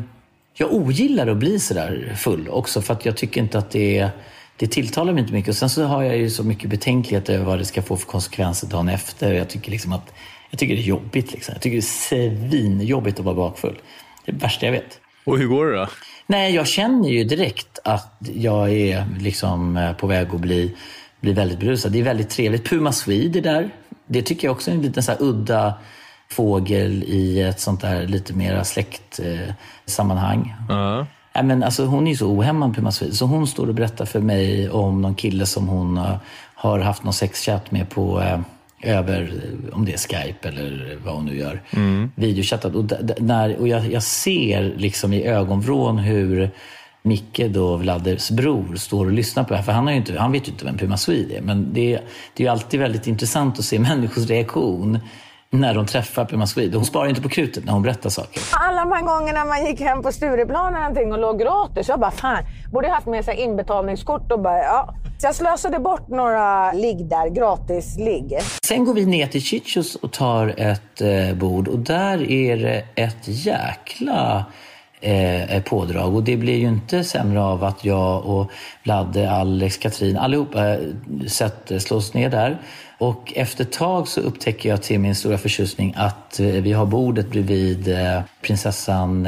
jag 0.54 0.73
ogillar 0.73 1.26
att 1.26 1.37
bli 1.37 1.59
sådär 1.59 2.14
full 2.19 2.49
också 2.49 2.81
för 2.83 2.92
att 2.95 3.04
jag 3.07 3.16
tycker 3.16 3.40
inte 3.40 3.59
att 3.59 3.71
det, 3.71 4.09
det 4.62 4.69
tilltalar 4.69 5.12
mig 5.12 5.21
inte 5.21 5.33
mycket. 5.33 5.49
Och 5.49 5.57
sen 5.57 5.71
så 5.71 5.85
har 5.85 6.02
jag 6.02 6.16
ju 6.16 6.31
så 6.31 6.45
mycket 6.45 6.71
betänklighet 6.71 7.28
över 7.28 7.45
vad 7.45 7.59
det 7.59 7.64
ska 7.64 7.83
få 7.83 7.97
för 7.97 8.07
konsekvenser 8.07 8.66
dagen 8.66 8.88
efter. 8.88 9.33
Jag 9.33 9.49
tycker 9.49 9.71
liksom 9.71 9.92
att 9.92 10.14
jag 10.50 10.59
tycker 10.59 10.75
det 10.75 10.81
är 10.81 10.85
jobbigt. 10.85 11.33
Liksom. 11.33 11.52
Jag 11.52 11.62
tycker 11.62 11.76
det 11.76 11.81
är 11.81 12.38
svinjobbigt 12.40 13.19
att 13.19 13.25
vara 13.25 13.35
bakfull. 13.35 13.78
Det 14.25 14.31
är 14.31 14.35
det 14.35 14.42
värsta 14.42 14.66
jag 14.66 14.73
vet. 14.73 15.00
Och 15.25 15.38
hur 15.38 15.47
går 15.47 15.66
det 15.66 15.76
då? 15.76 15.88
Nej, 16.26 16.54
jag 16.54 16.66
känner 16.66 17.09
ju 17.09 17.25
direkt 17.25 17.78
att 17.85 18.16
jag 18.35 18.73
är 18.73 19.07
liksom 19.21 19.76
eh, 19.76 19.92
på 19.92 20.07
väg 20.07 20.28
att 20.35 20.40
bli, 20.40 20.76
bli 21.21 21.33
väldigt 21.33 21.59
berusad. 21.59 21.92
Det 21.92 21.99
är 21.99 22.02
väldigt 22.02 22.31
trevligt. 22.31 22.64
Puma 22.64 22.92
Swede 22.92 23.38
är 23.38 23.42
där. 23.42 23.71
Det 24.07 24.23
tycker 24.23 24.49
jag 24.49 24.52
också 24.52 24.71
är 24.71 24.75
en 24.75 24.83
liten 24.83 25.02
så 25.02 25.12
udda 25.19 25.75
fågel 26.28 27.04
i 27.07 27.42
ett 27.42 27.61
sånt 27.61 27.81
där 27.81 28.07
lite 28.07 28.33
mera 28.35 28.64
släktsammanhang. 28.64 30.54
Ja. 30.69 31.07
Nej, 31.35 31.45
men 31.45 31.62
alltså, 31.62 31.85
hon 31.85 32.07
är 32.07 32.15
så 32.15 32.27
ohämmad, 32.27 32.75
Puma 32.75 32.93
Swede. 32.93 33.15
Så 33.15 33.27
hon 33.27 33.47
står 33.47 33.69
och 33.69 33.75
berättar 33.75 34.05
för 34.05 34.21
mig 34.21 34.71
om 34.71 35.03
någon 35.03 35.15
kille 35.15 35.47
som 35.47 35.69
hon 35.69 35.97
eh, 35.97 36.17
har 36.55 36.79
haft 36.79 37.05
någon 37.05 37.12
sexchatt 37.12 37.71
med 37.71 37.91
på 37.91 38.21
eh, 38.21 38.41
över, 38.83 39.23
eh, 39.23 39.77
om 39.77 39.85
det 39.85 39.93
är 39.93 39.99
Skype 39.99 40.49
eller 40.49 40.99
vad 41.05 41.15
hon 41.15 41.25
nu 41.25 41.37
gör, 41.39 41.62
videochattat. 42.15 42.75
Och, 42.75 42.93
när, 43.19 43.57
och 43.57 43.69
jag, 43.69 43.93
jag 43.93 44.03
ser 44.03 44.75
liksom 44.77 45.12
i 45.12 45.25
ögonvrån 45.25 45.99
hur 45.99 46.51
Micke, 47.03 47.41
då 47.49 47.77
Vladdes 47.77 48.31
bror, 48.31 48.77
står 48.77 49.07
och 49.07 49.12
lyssnar 49.12 49.45
på 49.45 49.51
det 49.51 49.57
här. 49.57 49.65
För 49.65 49.73
han, 49.73 49.87
har 49.87 49.93
inte, 49.93 50.19
han 50.19 50.33
vet 50.33 50.49
ju 50.49 50.53
inte 50.53 50.65
vem 50.65 50.79
Puma 50.79 50.97
Swede 50.97 51.37
är. 51.37 51.41
Men 51.41 51.73
det, 51.73 52.01
det 52.35 52.43
är 52.43 52.47
ju 52.47 52.49
alltid 52.49 52.81
väldigt 52.81 53.07
intressant 53.07 53.59
att 53.59 53.65
se 53.65 53.79
människors 53.79 54.27
reaktion 54.27 54.99
när 55.52 55.75
de 55.75 55.87
träffar 55.87 56.25
Puma 56.25 56.47
Swede. 56.47 56.76
Hon 56.76 56.85
sparar 56.87 57.09
inte 57.09 57.23
på 57.23 57.28
krutet 57.28 57.64
när 57.64 57.73
hon 57.73 57.82
berättar 57.82 58.11
saker. 58.11 58.42
Alla 58.52 58.80
de 58.80 58.92
här 58.92 59.02
gångerna 59.02 59.44
man 59.44 59.66
gick 59.66 59.80
hem 59.80 60.02
på 60.02 60.12
Stureplan 60.12 60.75
eller 60.75 61.12
och 61.12 61.18
låg 61.18 61.38
gratis. 61.38 61.88
Jag 61.88 62.00
bara, 62.00 62.11
fan, 62.11 62.44
borde 62.73 62.88
haft 62.88 63.06
med 63.06 63.25
sig 63.25 63.40
inbetalningskort 63.40 64.32
och 64.32 64.40
bara, 64.40 64.59
ja. 64.59 64.94
Så 65.18 65.26
jag 65.26 65.35
slösade 65.35 65.78
bort 65.78 66.09
några 66.09 66.73
ligg 66.73 67.06
där, 67.06 67.28
gratis 67.28 67.97
ligg. 67.99 68.38
Sen 68.64 68.85
går 68.85 68.94
vi 68.94 69.06
ner 69.06 69.26
till 69.26 69.42
Chichos 69.42 69.94
och 69.94 70.12
tar 70.12 70.54
ett 70.56 71.00
eh, 71.00 71.35
bord 71.35 71.68
och 71.68 71.78
där 71.78 72.30
är 72.30 72.56
det 72.56 72.85
ett 72.94 73.23
jäkla 73.25 74.44
eh, 75.02 75.62
pådrag. 75.62 76.14
Och 76.14 76.23
det 76.23 76.37
blir 76.37 76.59
ju 76.59 76.68
inte 76.68 77.04
sämre 77.04 77.40
av 77.40 77.64
att 77.64 77.85
jag 77.85 78.26
och 78.26 78.50
Vladde, 78.82 79.30
Alex, 79.30 79.76
Katrin, 79.76 80.16
allihopa 80.16 80.68
eh, 80.68 80.78
sett, 81.28 81.71
eh, 81.71 81.78
slås 81.78 82.14
ner 82.14 82.30
där. 82.30 82.59
Och 82.99 83.32
efter 83.37 83.64
ett 83.64 83.73
tag 83.73 84.09
så 84.09 84.21
upptäcker 84.21 84.68
jag 84.68 84.82
till 84.82 85.00
min 85.00 85.14
stora 85.14 85.38
förtjusning 85.38 85.94
att 85.97 86.40
eh, 86.40 86.47
vi 86.47 86.73
har 86.73 86.87
bordet 86.87 87.30
bredvid 87.30 87.97
prinsessan 88.42 89.23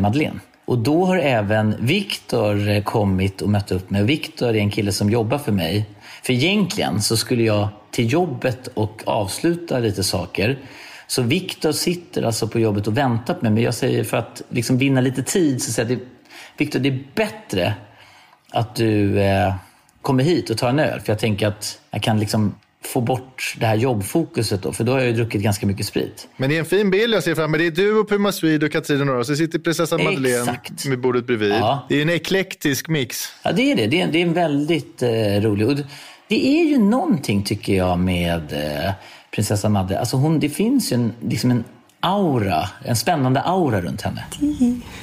Madeleine. 0.00 0.40
Och 0.64 0.78
då 0.78 1.04
har 1.04 1.18
även 1.18 1.74
Viktor 1.80 2.80
kommit 2.80 3.42
och 3.42 3.48
mött 3.48 3.72
upp 3.72 3.90
mig. 3.90 4.02
Viktor 4.02 4.48
är 4.48 4.54
en 4.54 4.70
kille 4.70 4.92
som 4.92 5.10
jobbar 5.10 5.38
för 5.38 5.52
mig. 5.52 5.86
För 6.22 6.32
egentligen 6.32 7.02
så 7.02 7.16
skulle 7.16 7.42
jag 7.42 7.68
till 7.90 8.12
jobbet 8.12 8.68
och 8.74 9.02
avsluta 9.06 9.78
lite 9.78 10.04
saker. 10.04 10.58
Så 11.08 11.22
Viktor 11.22 11.72
sitter 11.72 12.22
alltså 12.22 12.48
på 12.48 12.58
jobbet 12.58 12.86
och 12.86 12.96
väntar 12.96 13.34
på 13.34 13.44
mig. 13.44 13.52
Men 13.52 13.62
jag 13.62 13.74
säger 13.74 14.04
för 14.04 14.16
att 14.16 14.42
liksom 14.48 14.78
vinna 14.78 15.00
lite 15.00 15.22
tid 15.22 15.62
så 15.62 15.72
säger 15.72 15.90
jag 15.90 15.98
Viktor, 16.56 16.80
det 16.80 16.88
är 16.88 17.04
bättre 17.14 17.74
att 18.50 18.74
du 18.74 19.20
eh, 19.20 19.54
kommer 20.02 20.24
hit 20.24 20.50
och 20.50 20.58
tar 20.58 20.68
en 20.68 20.78
öl. 20.78 21.00
För 21.00 21.12
jag 21.12 21.18
tänker 21.18 21.46
att 21.46 21.80
jag 21.90 22.02
kan 22.02 22.20
liksom 22.20 22.54
få 22.84 23.00
bort 23.00 23.54
det 23.60 23.66
här 23.66 23.76
jobbfokuset 23.76 24.62
då. 24.62 24.72
För 24.72 24.84
då 24.84 24.92
har 24.92 24.98
jag 24.98 25.08
ju 25.08 25.12
druckit 25.12 25.42
ganska 25.42 25.66
mycket 25.66 25.86
sprit. 25.86 26.28
Men 26.36 26.50
det 26.50 26.56
är 26.56 26.60
en 26.60 26.66
fin 26.66 26.90
bild 26.90 27.14
jag 27.14 27.22
ser 27.22 27.34
framför 27.34 27.48
mig. 27.48 27.60
Det 27.60 27.66
är 27.66 27.84
du 27.84 27.98
och 27.98 28.08
Puma 28.08 28.32
Swede 28.32 28.66
och 28.66 28.72
Katrin 28.72 29.00
och 29.00 29.06
några. 29.06 29.24
Så 29.24 29.36
sitter 29.36 29.58
prinsessan 29.58 30.04
Madeleine 30.04 30.58
med 30.86 31.00
bordet 31.00 31.26
bredvid. 31.26 31.52
Ja. 31.52 31.86
Det 31.88 31.98
är 31.98 32.02
en 32.02 32.10
eklektisk 32.10 32.88
mix. 32.88 33.16
Ja, 33.42 33.52
det 33.52 33.72
är 33.72 33.76
det. 33.76 33.86
Det 33.86 34.00
är, 34.00 34.06
det 34.06 34.18
är 34.18 34.26
en 34.26 34.32
väldigt 34.32 35.02
eh, 35.02 35.08
rolig. 35.40 35.66
Och 35.66 35.76
det, 35.76 35.86
det 36.28 36.46
är 36.46 36.64
ju 36.64 36.78
någonting, 36.78 37.42
tycker 37.42 37.74
jag, 37.74 37.98
med 37.98 38.52
eh, 38.52 38.92
prinsessa 39.30 39.68
Madde. 39.68 40.00
Alltså 40.00 40.16
hon, 40.16 40.40
det 40.40 40.48
finns 40.48 40.92
ju 40.92 40.94
en, 40.94 41.12
liksom 41.20 41.50
en 41.50 41.64
aura, 42.00 42.68
en 42.84 42.96
spännande 42.96 43.40
aura 43.40 43.80
runt 43.80 44.02
henne. 44.02 44.24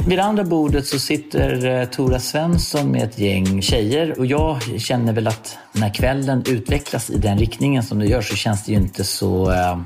Vid 0.08 0.18
det 0.18 0.24
andra 0.24 0.44
bordet 0.44 0.88
så 0.88 1.00
sitter 1.00 1.66
eh, 1.66 1.86
Tora 1.86 2.20
Svensson 2.20 2.92
med 2.92 3.04
ett 3.04 3.20
gäng 3.20 3.62
tjejer 3.62 4.20
och 4.20 4.26
jag 4.26 4.62
känner 4.78 5.14
väl 5.14 5.28
att 5.28 5.58
när 5.72 5.94
kvällen 5.94 6.44
utvecklas 6.48 7.10
i 7.10 7.18
den 7.18 7.38
riktningen 7.38 7.84
som 7.84 8.00
det 8.00 8.06
gör 8.06 8.22
så 8.22 8.36
känns 8.36 8.66
det 8.66 8.72
ju 8.72 8.78
inte 8.78 9.04
så... 9.04 9.52
Eh, 9.52 9.80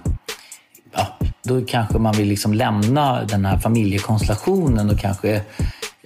ja, 0.94 1.08
då 1.44 1.62
kanske 1.66 1.98
man 1.98 2.14
vill 2.14 2.28
liksom 2.28 2.54
lämna 2.54 3.24
den 3.24 3.46
här 3.46 3.58
familjekonstellationen 3.58 4.90
och 4.90 5.00
kanske 5.00 5.42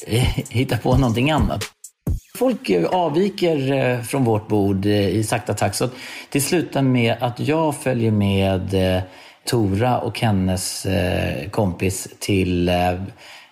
eh, 0.07 0.23
hitta 0.49 0.77
på 0.77 0.97
någonting 0.97 1.31
annat. 1.31 1.72
Folk 2.43 2.69
eh, 2.69 2.85
avviker 2.85 3.71
eh, 3.71 4.01
från 4.01 4.23
vårt 4.23 4.47
bord 4.47 4.85
eh, 4.85 5.07
i 5.07 5.23
sakta 5.23 5.53
takt. 5.53 5.75
Så 5.75 5.89
det 6.29 6.41
slutar 6.41 6.81
med 6.81 7.15
att 7.19 7.39
jag 7.39 7.75
följer 7.75 8.11
med 8.11 8.75
Tora 9.45 9.99
och 9.99 10.19
hennes 10.19 10.87
kompis 11.51 12.07
till 12.19 12.71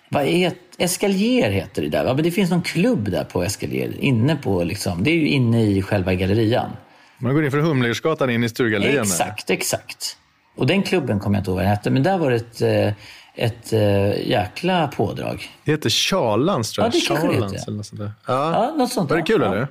vad 0.08 0.24
är 0.24 0.52
Escalier 0.78 1.50
heter 1.50 1.82
det 1.82 1.88
där. 1.88 2.04
va? 2.04 2.14
Men 2.14 2.24
det 2.24 2.30
finns 2.30 2.50
någon 2.50 2.62
klubb 2.62 3.10
där 3.10 3.24
på 3.24 3.42
Escalier. 3.42 3.92
Inne 4.00 4.36
på, 4.36 4.64
liksom, 4.64 5.04
det 5.04 5.10
är 5.10 5.14
ju 5.14 5.28
inne 5.28 5.62
i 5.62 5.82
själva 5.82 6.14
gallerian. 6.14 6.70
Man 7.18 7.34
går 7.34 7.44
in 7.44 7.50
för 7.50 7.58
Humlersgatan 7.58 8.30
in 8.30 8.44
i 8.44 8.48
Sturegallerian. 8.48 8.94
där. 8.94 9.02
Exakt, 9.02 9.50
exakt. 9.50 10.16
Och 10.56 10.66
den 10.66 10.82
klubben 10.82 11.20
kommer 11.20 11.36
jag 11.36 11.40
inte 11.40 11.50
ihåg 11.50 11.56
vad 11.56 11.64
den 11.64 11.70
hette. 11.70 11.90
Men 11.90 12.02
där 12.02 12.18
var 12.18 12.30
det 12.30 12.36
ett, 12.36 12.96
ett 13.34 13.72
eh, 13.72 14.28
jäkla 14.28 14.88
pådrag. 14.88 15.50
Det 15.64 15.70
heter 15.70 15.90
Charlans 15.90 16.72
tror 16.72 16.86
jag. 16.86 16.94
Ja, 16.94 16.98
det 17.00 17.06
kanske 17.06 17.26
det 17.26 17.34
Charlans 17.34 17.52
heter. 17.52 17.66
eller 17.66 17.76
något 17.76 17.86
sånt 17.86 18.00
där. 18.00 18.12
Ja. 18.26 18.52
Ja, 18.52 18.74
något 18.76 18.92
sånt 18.92 19.10
Var 19.10 19.16
det 19.16 19.22
kul 19.22 19.40
ja. 19.40 19.46
eller? 19.46 19.68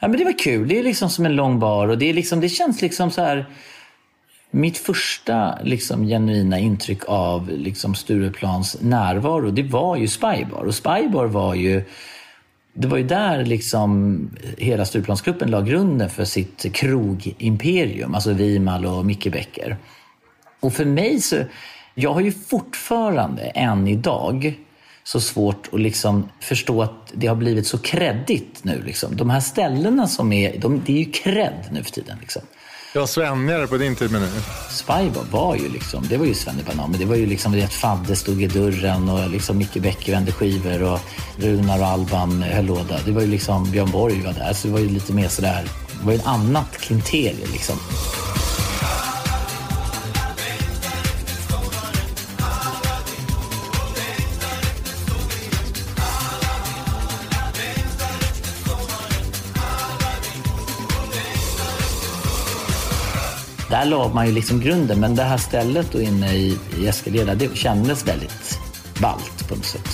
Ja, 0.00 0.08
men 0.08 0.18
det 0.18 0.24
var 0.24 0.38
kul. 0.38 0.68
Det 0.68 0.78
är 0.78 0.82
liksom 0.82 1.10
som 1.10 1.26
en 1.26 1.36
lång 1.36 1.58
bar 1.58 1.88
och 1.88 1.98
det, 1.98 2.10
är 2.10 2.14
liksom, 2.14 2.40
det 2.40 2.48
känns 2.48 2.82
liksom 2.82 3.10
så 3.10 3.20
här... 3.20 3.46
Mitt 4.50 4.78
första 4.78 5.58
liksom, 5.62 6.06
genuina 6.06 6.58
intryck 6.58 7.00
av 7.06 7.50
liksom, 7.50 7.94
Stureplans 7.94 8.76
närvaro, 8.80 9.50
det 9.50 9.62
var 9.62 9.96
ju 9.96 10.08
Spybar. 10.08 10.62
Och 10.64 10.74
Spybar 10.74 11.26
var 11.26 11.54
ju... 11.54 11.84
Det 12.76 12.88
var 12.88 12.98
ju 12.98 13.04
där 13.04 13.44
liksom 13.44 14.18
hela 14.58 14.84
Stureplansgruppen 14.84 15.50
la 15.50 15.60
grunden 15.60 16.10
för 16.10 16.24
sitt 16.24 16.74
krogimperium. 16.74 18.14
Alltså 18.14 18.32
Vimal 18.32 18.86
och 18.86 19.06
Micke 19.06 19.32
Becker. 19.32 19.76
Och 20.60 20.72
för 20.72 20.84
mig 20.84 21.20
så, 21.20 21.36
jag 21.94 22.14
har 22.14 22.20
ju 22.20 22.32
fortfarande 22.32 23.42
än 23.42 23.88
idag 23.88 24.54
så 25.04 25.20
svårt 25.20 25.68
att 25.72 25.80
liksom 25.80 26.28
förstå 26.40 26.82
att 26.82 27.12
det 27.12 27.26
har 27.26 27.36
blivit 27.36 27.66
så 27.66 27.78
kreddigt 27.78 28.64
nu. 28.64 28.82
Liksom. 28.86 29.16
De 29.16 29.30
här 29.30 29.40
ställena 29.40 30.08
som 30.08 30.32
är, 30.32 30.58
de, 30.58 30.82
det 30.86 30.92
är 30.92 30.98
ju 30.98 31.12
cred 31.12 31.68
nu 31.70 31.84
för 31.84 31.90
tiden. 31.90 32.18
Liksom. 32.20 32.42
Ja, 32.96 33.06
Svenjare 33.06 33.66
på 33.66 33.76
din 33.76 33.96
tid 33.96 34.10
menar 34.10 34.26
du? 34.26 34.42
Spybar 34.74 35.24
var 35.30 35.56
ju 35.56 35.68
liksom, 35.68 36.06
det 36.08 36.16
var 36.16 36.26
ju 36.26 36.34
Svennebanan, 36.34 36.90
men 36.90 37.00
det 37.00 37.06
var 37.06 37.16
ju 37.16 37.26
liksom 37.26 37.52
det 37.52 37.62
att 37.62 37.72
Fadde 37.72 38.16
stod 38.16 38.42
i 38.42 38.46
dörren 38.46 39.08
och 39.08 39.30
liksom 39.30 39.58
Micke 39.58 39.74
Bäcke 39.74 40.12
vände 40.12 40.32
skivor 40.32 40.82
och 40.82 41.00
Runar 41.36 41.78
och 41.78 41.86
Alban 41.86 42.42
höll 42.42 42.64
låda. 42.64 42.98
Det 43.04 43.12
var 43.12 43.20
ju 43.20 43.26
liksom, 43.26 43.70
Björn 43.70 43.90
Borg 43.90 44.22
var 44.22 44.32
där, 44.32 44.52
så 44.52 44.66
det 44.66 44.72
var 44.72 44.80
ju 44.80 44.88
lite 44.88 45.12
mer 45.12 45.28
sådär, 45.28 45.64
det 46.00 46.06
var 46.06 46.12
ju 46.12 46.18
ett 46.18 46.26
annat 46.26 46.78
klientel 46.78 47.36
liksom. 47.52 47.76
Där 63.84 63.90
la 63.90 64.08
man 64.08 64.26
ju 64.26 64.32
liksom 64.32 64.60
grunden, 64.60 65.00
men 65.00 65.14
det 65.14 65.22
här 65.22 65.36
stället 65.36 65.92
då 65.92 66.00
inne 66.00 66.32
i, 66.32 66.58
i 66.78 66.86
Escalera, 66.86 67.34
det 67.34 67.56
kändes 67.56 68.08
väldigt 68.08 68.58
ballt 69.00 69.48
på 69.48 69.54
något 69.54 69.64
sätt. 69.64 69.88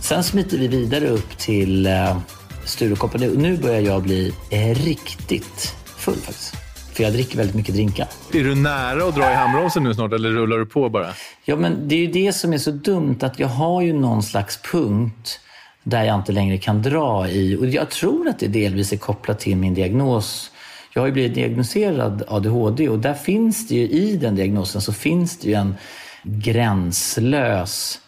Sen 0.00 0.24
smiter 0.24 0.58
vi 0.58 0.68
vidare 0.68 1.08
upp 1.08 1.38
till 1.38 1.86
eh, 1.86 2.18
Sturecoop. 2.64 3.18
Nu, 3.18 3.36
nu 3.36 3.56
börjar 3.56 3.80
jag 3.80 4.02
bli 4.02 4.32
eh, 4.50 4.74
riktigt 4.74 5.74
full 5.96 6.16
faktiskt. 6.16 6.54
För 6.92 7.02
jag 7.02 7.12
dricker 7.12 7.36
väldigt 7.36 7.56
mycket 7.56 7.74
drinkar. 7.74 8.08
Är 8.32 8.44
du 8.44 8.54
nära 8.54 9.08
att 9.08 9.14
dra 9.14 9.30
i 9.30 9.34
handbromsen 9.34 9.82
nu 9.82 9.94
snart 9.94 10.12
eller 10.12 10.30
rullar 10.30 10.58
du 10.58 10.66
på 10.66 10.88
bara? 10.88 11.08
Ja, 11.44 11.56
men 11.56 11.88
det 11.88 11.94
är 11.94 12.00
ju 12.00 12.12
det 12.12 12.32
som 12.32 12.52
är 12.52 12.58
så 12.58 12.70
dumt 12.70 13.18
att 13.20 13.38
jag 13.38 13.48
har 13.48 13.82
ju 13.82 13.92
någon 13.92 14.22
slags 14.22 14.58
punkt 14.72 15.40
där 15.82 16.04
jag 16.04 16.16
inte 16.16 16.32
längre 16.32 16.58
kan 16.58 16.82
dra 16.82 17.28
i. 17.28 17.56
Och 17.56 17.66
jag 17.66 17.90
tror 17.90 18.28
att 18.28 18.38
det 18.38 18.46
delvis 18.46 18.92
är 18.92 18.96
kopplat 18.96 19.40
till 19.40 19.56
min 19.56 19.74
diagnos. 19.74 20.50
Jag 20.96 21.02
har 21.02 21.06
ju 21.06 21.12
blivit 21.12 21.34
diagnoserad 21.34 22.22
ADHD 22.28 22.88
och 22.88 22.98
där 22.98 23.14
finns 23.14 23.68
det 23.68 23.74
ju 23.74 23.88
i 23.88 24.16
den 24.16 24.34
diagnosen 24.34 24.80
så 24.80 24.92
finns 24.92 25.38
det 25.38 25.48
ju 25.48 25.54
en 25.54 25.74
gränslös 26.22 28.00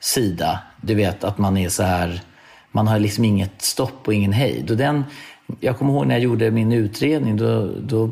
sida. 0.00 0.60
Du 0.80 0.94
vet 0.94 1.24
att 1.24 1.38
man 1.38 1.56
är 1.56 1.68
så 1.68 1.82
här, 1.82 2.20
man 2.72 2.88
har 2.88 2.98
liksom 2.98 3.24
inget 3.24 3.62
stopp 3.62 4.08
och 4.08 4.14
ingen 4.14 4.32
hejd. 4.32 4.70
Och 4.70 4.76
den, 4.76 5.04
jag 5.60 5.78
kommer 5.78 5.92
ihåg 5.92 6.06
när 6.06 6.14
jag 6.14 6.22
gjorde 6.22 6.50
min 6.50 6.72
utredning, 6.72 7.36
då, 7.36 7.70
då 7.80 8.10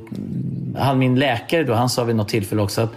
han 0.76 0.98
min 0.98 1.18
läkare 1.18 1.64
då, 1.64 1.74
han 1.74 1.88
sa 1.88 2.04
vid 2.04 2.16
något 2.16 2.28
tillfälle 2.28 2.62
också 2.62 2.80
att 2.80 2.92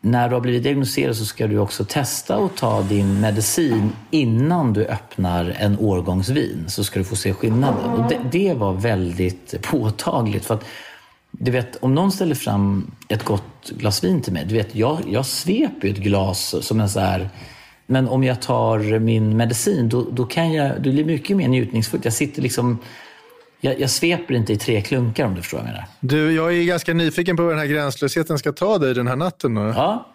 när 0.00 0.28
du 0.28 0.34
har 0.34 0.40
blivit 0.40 0.62
diagnostiserad 0.62 1.16
så 1.16 1.24
ska 1.24 1.46
du 1.46 1.58
också 1.58 1.84
testa 1.84 2.36
att 2.36 2.56
ta 2.56 2.82
din 2.82 3.20
medicin 3.20 3.92
innan 4.10 4.72
du 4.72 4.84
öppnar 4.84 5.56
en 5.58 5.78
årgångsvin. 5.78 6.64
Så 6.68 6.84
ska 6.84 6.98
du 6.98 7.04
få 7.04 7.16
se 7.16 7.32
skillnaden. 7.32 7.90
Och 7.90 8.08
det, 8.08 8.18
det 8.32 8.54
var 8.54 8.72
väldigt 8.72 9.62
påtagligt. 9.70 10.44
För 10.44 10.54
att, 10.54 10.64
du 11.30 11.50
vet, 11.50 11.76
om 11.76 11.94
någon 11.94 12.12
ställer 12.12 12.34
fram 12.34 12.90
ett 13.08 13.24
gott 13.24 13.70
glas 13.70 14.04
vin 14.04 14.22
till 14.22 14.32
mig, 14.32 14.44
du 14.48 14.54
vet, 14.54 14.74
jag, 14.74 14.98
jag 15.08 15.26
sveper 15.26 15.88
ett 15.88 15.98
glas 15.98 16.54
som 16.60 16.80
en 16.80 16.88
så 16.88 17.00
här... 17.00 17.30
Men 17.90 18.08
om 18.08 18.24
jag 18.24 18.42
tar 18.42 18.98
min 18.98 19.36
medicin, 19.36 19.88
då, 19.88 20.06
då 20.10 20.24
kan 20.24 20.52
jag... 20.52 20.82
Det 20.82 20.90
blir 20.90 21.04
mycket 21.04 21.36
mer 21.36 21.48
njutningsfullt. 21.48 22.04
Jag 22.04 22.14
sitter 22.14 22.42
liksom 22.42 22.78
jag, 23.60 23.80
jag, 23.80 23.90
sveper 23.90 24.34
inte 24.34 24.52
i 24.52 24.56
tre 24.56 24.82
klunkar 24.82 25.26
om 25.26 25.34
du 25.34 25.42
förstår 25.42 25.58
vad 25.58 25.66
jag 25.66 25.72
menar. 25.72 25.86
Du, 26.00 26.32
jag 26.32 26.56
är 26.56 26.64
ganska 26.64 26.94
nyfiken 26.94 27.36
på 27.36 27.42
vad 27.42 27.52
den 27.52 27.58
här 27.58 27.66
gränslösheten 27.66 28.38
ska 28.38 28.52
ta 28.52 28.78
dig 28.78 28.94
den 28.94 29.06
här 29.06 29.16
natten. 29.16 29.54
Då. 29.54 29.60
Ja. 29.60 30.14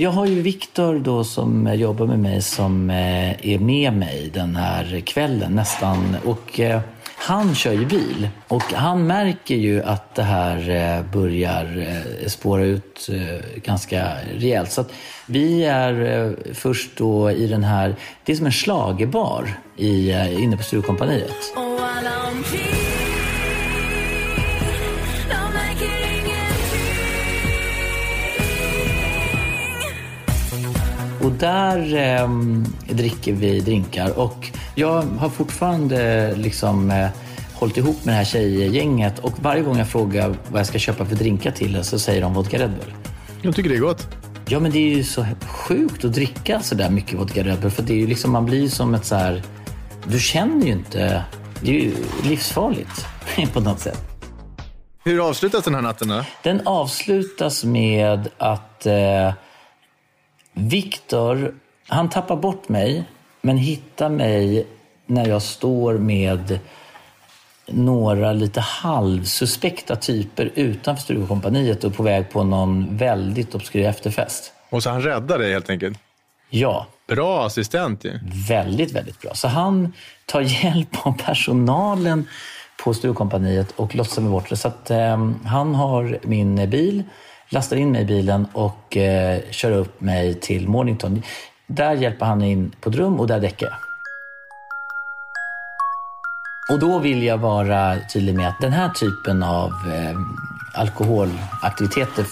Jag 0.00 0.10
har 0.10 0.26
ju 0.26 0.42
Viktor 0.42 0.98
då 0.98 1.24
som 1.24 1.74
jobbar 1.74 2.06
med 2.06 2.18
mig 2.18 2.42
som 2.42 2.90
eh, 2.90 3.46
är 3.48 3.58
med 3.58 3.92
mig 3.92 4.30
den 4.34 4.56
här 4.56 5.00
kvällen 5.00 5.52
nästan. 5.52 6.16
Och 6.24 6.60
eh, 6.60 6.80
han 7.16 7.54
kör 7.54 7.72
ju 7.72 7.86
bil 7.86 8.28
och 8.48 8.62
han 8.62 9.06
märker 9.06 9.54
ju 9.54 9.82
att 9.82 10.14
det 10.14 10.22
här 10.22 10.70
eh, 10.70 11.12
börjar 11.12 11.92
spåra 12.28 12.64
ut 12.64 13.08
ganska 13.64 14.12
rejält. 14.34 14.72
Så 14.72 14.80
att 14.80 14.92
vi 15.26 15.64
är 15.64 16.36
först 16.54 16.90
då 16.96 17.30
i 17.30 17.46
den 17.46 17.64
här, 17.64 17.94
det 18.24 18.32
är 18.32 18.36
som 18.36 18.46
en 18.46 18.52
slagerbar 18.52 19.58
i, 19.76 20.10
inne 20.12 20.56
på 20.56 20.62
Sturecompagniet. 20.62 21.67
Och 31.22 31.32
där 31.32 31.96
eh, 31.96 32.28
dricker 32.94 33.32
vi 33.32 33.60
drinkar 33.60 34.18
och 34.18 34.50
jag 34.74 35.02
har 35.02 35.28
fortfarande 35.28 36.34
liksom 36.36 36.90
eh, 36.90 37.08
hållit 37.54 37.76
ihop 37.76 38.04
med 38.04 38.14
det 38.14 38.16
här 38.16 38.24
tjejgänget 38.24 39.18
och 39.18 39.32
varje 39.42 39.62
gång 39.62 39.78
jag 39.78 39.88
frågar 39.88 40.34
vad 40.48 40.60
jag 40.60 40.66
ska 40.66 40.78
köpa 40.78 41.04
för 41.04 41.16
drinkar 41.16 41.50
till 41.50 41.84
så 41.84 41.98
säger 41.98 42.22
de 42.22 42.34
vodka 42.34 42.58
Red 42.58 42.70
Bull. 42.70 42.94
Jag 43.42 43.56
tycker 43.56 43.70
det 43.70 43.76
är 43.76 43.80
gott. 43.80 44.08
Ja, 44.48 44.60
men 44.60 44.70
det 44.70 44.78
är 44.78 44.96
ju 44.96 45.04
så 45.04 45.26
sjukt 45.46 46.04
att 46.04 46.12
dricka 46.12 46.60
så 46.60 46.74
där 46.74 46.90
mycket 46.90 47.18
vodka 47.18 47.42
Red 47.42 47.60
Bull 47.60 47.70
för 47.70 47.82
det 47.82 47.92
är 47.92 47.98
ju 47.98 48.06
liksom, 48.06 48.32
man 48.32 48.46
blir 48.46 48.68
som 48.68 48.94
ett 48.94 49.04
så 49.04 49.14
här... 49.14 49.42
Du 50.06 50.18
känner 50.18 50.66
ju 50.66 50.72
inte... 50.72 51.24
Det 51.62 51.70
är 51.70 51.80
ju 51.80 51.94
livsfarligt 52.24 53.06
på 53.52 53.60
något 53.60 53.80
sätt. 53.80 54.00
Hur 55.04 55.28
avslutas 55.28 55.64
den 55.64 55.74
här 55.74 55.82
natten 55.82 56.08
då? 56.08 56.24
Den 56.42 56.66
avslutas 56.66 57.64
med 57.64 58.28
att 58.38 58.86
eh, 58.86 59.32
Viktor, 60.52 61.54
han 61.88 62.10
tappar 62.10 62.36
bort 62.36 62.68
mig, 62.68 63.04
men 63.40 63.56
hittar 63.56 64.08
mig 64.08 64.66
när 65.06 65.26
jag 65.26 65.42
står 65.42 65.98
med 65.98 66.58
några 67.66 68.32
lite 68.32 68.60
halvsuspekta 68.60 69.96
typer 69.96 70.50
utanför 70.54 71.02
Sturecompagniet 71.02 71.84
och 71.84 71.94
på 71.94 72.02
väg 72.02 72.30
på 72.30 72.44
någon 72.44 72.96
väldigt 72.96 73.54
obskyr 73.54 73.84
efterfest. 73.84 74.52
Och 74.70 74.82
så 74.82 74.90
han 74.90 75.02
räddar 75.02 75.38
dig 75.38 75.52
helt 75.52 75.70
enkelt? 75.70 75.98
Ja. 76.50 76.86
Bra 77.06 77.46
assistent 77.46 78.04
ju. 78.04 78.18
Väldigt, 78.48 78.92
väldigt 78.92 79.20
bra. 79.20 79.34
Så 79.34 79.48
han 79.48 79.92
tar 80.26 80.40
hjälp 80.64 81.06
av 81.06 81.12
personalen 81.12 82.28
på 82.84 82.94
Sturecompagniet 82.94 83.72
och 83.76 83.94
lotsar 83.94 84.22
mig 84.22 84.30
bort 84.30 84.48
det. 84.48 84.56
Så 84.56 84.68
att, 84.68 84.90
eh, 84.90 85.30
han 85.44 85.74
har 85.74 86.18
min 86.22 86.70
bil 86.70 87.04
lastar 87.48 87.76
in 87.76 87.92
mig 87.92 88.02
i 88.02 88.04
bilen 88.04 88.46
och 88.52 88.96
eh, 88.96 89.40
kör 89.50 89.72
upp 89.72 90.00
mig 90.00 90.34
till 90.34 90.68
Mornington. 90.68 91.22
Där 91.66 91.92
hjälper 91.92 92.26
han 92.26 92.42
in 92.42 92.72
på 92.80 92.90
ett 92.90 92.96
rum 92.96 93.20
och 93.20 93.26
där 93.26 93.40
däckar 93.40 93.66
jag. 93.66 93.76
Och 96.70 96.80
då 96.80 96.98
vill 96.98 97.22
jag 97.22 97.38
vara 97.38 97.96
tydlig 98.12 98.34
med 98.34 98.48
att 98.48 98.60
den 98.60 98.72
här 98.72 98.88
typen 98.88 99.42
av 99.42 99.70
eh, 99.70 100.18
alkoholaktiviteter 100.74 102.24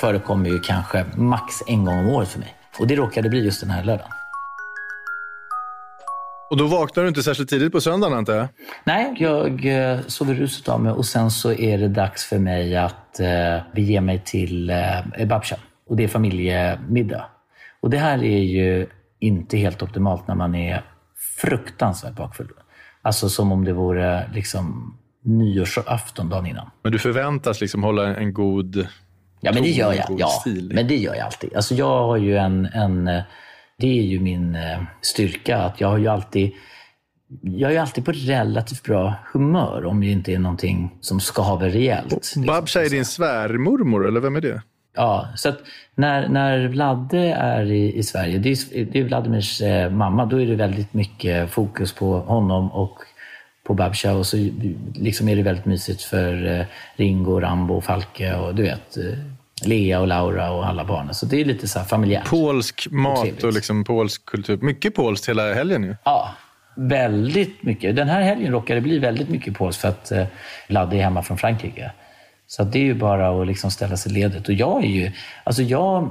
förekommer 0.00 0.50
ju 0.50 0.60
kanske 0.60 1.04
max 1.16 1.54
en 1.66 1.84
gång 1.84 1.98
om 1.98 2.08
året 2.08 2.28
för 2.28 2.38
mig. 2.38 2.54
Och 2.78 2.86
det 2.86 2.96
råkade 2.96 3.28
bli 3.28 3.44
just 3.44 3.60
den 3.60 3.70
här 3.70 3.84
lördagen. 3.84 4.12
Och 6.50 6.56
då 6.56 6.66
vaknar 6.66 7.02
du 7.02 7.08
inte 7.08 7.22
särskilt 7.22 7.50
tidigt 7.50 7.72
på 7.72 7.80
söndagen 7.80 8.18
antar 8.18 8.32
jag? 8.32 8.48
Nej, 8.84 9.14
jag 9.18 9.66
eh, 9.66 10.00
sover 10.06 10.34
ruset 10.34 10.68
av 10.68 10.82
mig 10.82 10.92
och 10.92 11.06
sen 11.06 11.30
så 11.30 11.52
är 11.52 11.78
det 11.78 11.88
dags 11.88 12.24
för 12.24 12.38
mig 12.38 12.76
att 12.76 13.20
eh, 13.20 13.58
bege 13.74 14.00
mig 14.00 14.22
till 14.24 14.70
eh, 14.70 15.26
Babsha. 15.26 15.56
Och 15.88 15.96
det 15.96 16.04
är 16.04 16.08
familjemiddag. 16.08 17.24
Och 17.80 17.90
det 17.90 17.98
här 17.98 18.24
är 18.24 18.38
ju 18.38 18.86
inte 19.18 19.56
helt 19.56 19.82
optimalt 19.82 20.28
när 20.28 20.34
man 20.34 20.54
är 20.54 20.82
fruktansvärt 21.40 22.14
bakfull. 22.14 22.48
Alltså 23.02 23.28
som 23.28 23.52
om 23.52 23.64
det 23.64 23.72
vore 23.72 24.30
liksom 24.34 24.94
nyårsafton 25.24 26.28
dagen 26.28 26.46
innan. 26.46 26.70
Men 26.82 26.92
du 26.92 26.98
förväntas 26.98 27.60
liksom 27.60 27.82
hålla 27.82 28.16
en 28.16 28.34
god 28.34 28.86
Ja, 29.40 29.52
men 29.52 29.62
det 29.62 29.70
gör 29.70 29.92
jag. 29.92 30.06
Ja, 30.18 30.28
stil. 30.28 30.70
men 30.74 30.88
det 30.88 30.96
gör 30.96 31.14
jag 31.14 31.26
alltid. 31.26 31.54
Alltså 31.56 31.74
jag 31.74 32.06
har 32.06 32.16
ju 32.16 32.36
en, 32.36 32.66
en 32.66 33.08
eh, 33.08 33.22
det 33.78 33.98
är 33.98 34.02
ju 34.02 34.20
min 34.20 34.54
eh, 34.54 34.82
styrka. 35.02 35.58
att 35.58 35.80
Jag 35.80 35.88
har 35.88 35.98
ju 35.98 36.08
alltid 36.08 36.52
jag 37.42 37.74
är 37.74 37.80
alltid 37.80 38.04
på 38.04 38.12
relativt 38.12 38.82
bra 38.82 39.14
humör 39.32 39.84
om 39.84 40.00
det 40.00 40.06
inte 40.06 40.32
är 40.32 40.38
någonting 40.38 40.98
som 41.00 41.20
skaver 41.20 41.70
rejält. 41.70 42.12
Liksom. 42.12 42.46
Babsha 42.46 42.82
är 42.84 42.90
din 42.90 43.04
svärmormor, 43.04 44.08
eller 44.08 44.20
vem 44.20 44.36
är 44.36 44.40
det? 44.40 44.62
Ja, 44.96 45.28
så 45.36 45.52
när, 45.94 46.28
när 46.28 46.68
Vladde 46.68 47.18
är 47.32 47.70
i, 47.70 47.98
i 47.98 48.02
Sverige, 48.02 48.38
det 48.38 48.50
är, 48.50 48.84
det 48.84 48.98
är 48.98 49.04
Vladimirs 49.04 49.60
eh, 49.60 49.90
mamma, 49.90 50.26
då 50.26 50.40
är 50.40 50.46
det 50.46 50.54
väldigt 50.54 50.94
mycket 50.94 51.50
fokus 51.50 51.92
på 51.92 52.18
honom 52.18 52.72
och 52.72 52.98
på 53.70 53.74
Babsha 53.74 54.12
och 54.12 54.26
så 54.26 54.36
liksom 54.94 55.28
är 55.28 55.36
det 55.36 55.42
väldigt 55.42 55.64
mysigt 55.64 56.02
för 56.02 56.58
eh, 56.58 56.66
Ringo, 56.96 57.40
Rambo, 57.40 57.80
Falke 57.80 58.34
och 58.34 58.54
du 58.54 58.62
vet, 58.62 58.96
eh, 58.96 59.04
Lea 59.64 60.00
och 60.00 60.06
Laura 60.06 60.50
och 60.50 60.66
alla 60.66 60.84
barnen. 60.84 61.14
Så 61.14 61.26
det 61.26 61.40
är 61.40 61.44
lite 61.44 61.68
så 61.68 61.78
här 61.78 61.86
familjärt. 61.86 62.28
Polsk 62.28 62.88
mat 62.90 63.28
och, 63.38 63.44
och 63.44 63.52
liksom 63.52 63.84
polsk 63.84 64.24
kultur. 64.24 64.56
Mycket 64.56 64.94
polskt 64.94 65.28
hela 65.28 65.54
helgen 65.54 65.84
ju. 65.84 65.96
Ja, 66.04 66.34
väldigt 66.76 67.62
mycket. 67.62 67.96
Den 67.96 68.08
här 68.08 68.22
helgen 68.22 68.52
råkade 68.52 68.80
bli 68.80 68.98
väldigt 68.98 69.28
mycket 69.28 69.54
polskt 69.54 69.80
för 69.80 69.88
att 69.88 70.12
eh, 70.12 70.26
Ladde 70.66 70.96
är 70.96 71.02
hemma 71.02 71.22
från 71.22 71.38
Frankrike. 71.38 71.92
Så 72.50 72.64
det 72.64 72.78
är 72.78 72.82
ju 72.82 72.94
bara 72.94 73.40
att 73.40 73.46
liksom 73.46 73.70
ställa 73.70 73.96
sig 73.96 74.12
ledigt. 74.12 74.48
Och 74.48 74.54
jag 74.54 74.84
är 74.84 74.88
ju, 74.88 75.12
alltså 75.44 75.62
jag 75.62 76.10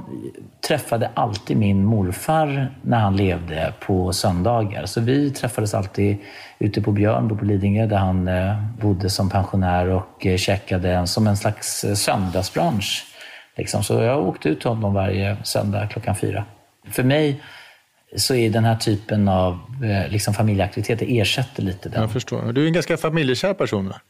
träffade 0.68 1.10
alltid 1.14 1.56
min 1.56 1.84
morfar 1.84 2.74
när 2.82 2.98
han 2.98 3.16
levde 3.16 3.72
på 3.80 4.12
söndagar. 4.12 4.86
Så 4.86 5.00
vi 5.00 5.30
träffades 5.30 5.74
alltid 5.74 6.16
ute 6.58 6.82
på 6.82 6.92
Björnbo 6.92 7.36
på 7.36 7.44
Lidingö 7.44 7.86
där 7.86 7.96
han 7.96 8.28
eh, 8.28 8.64
bodde 8.80 9.10
som 9.10 9.30
pensionär 9.30 9.86
och 9.86 10.26
eh, 10.26 10.36
käkade 10.36 11.06
som 11.06 11.26
en 11.26 11.36
slags 11.36 11.84
eh, 11.84 11.94
söndagsbrunch 11.94 13.06
Liksom. 13.56 13.82
Så 13.82 14.02
jag 14.02 14.28
åkte 14.28 14.48
ut 14.48 14.60
till 14.60 14.68
honom 14.68 14.94
varje 14.94 15.36
söndag 15.44 15.86
klockan 15.86 16.16
fyra. 16.16 16.44
För 16.90 17.02
mig 17.02 17.42
så 18.16 18.34
är 18.34 18.50
den 18.50 18.64
här 18.64 18.76
typen 18.76 19.28
av 19.28 19.58
liksom, 20.08 20.34
familjeaktiviteter 20.34 21.06
ersätter 21.08 21.62
lite 21.62 21.88
den. 21.88 22.00
Jag 22.00 22.12
förstår. 22.12 22.52
Du 22.52 22.62
är 22.62 22.66
en 22.66 22.72
ganska 22.72 22.96
familjekär 22.96 23.54
person 23.54 23.88
va? 23.88 24.00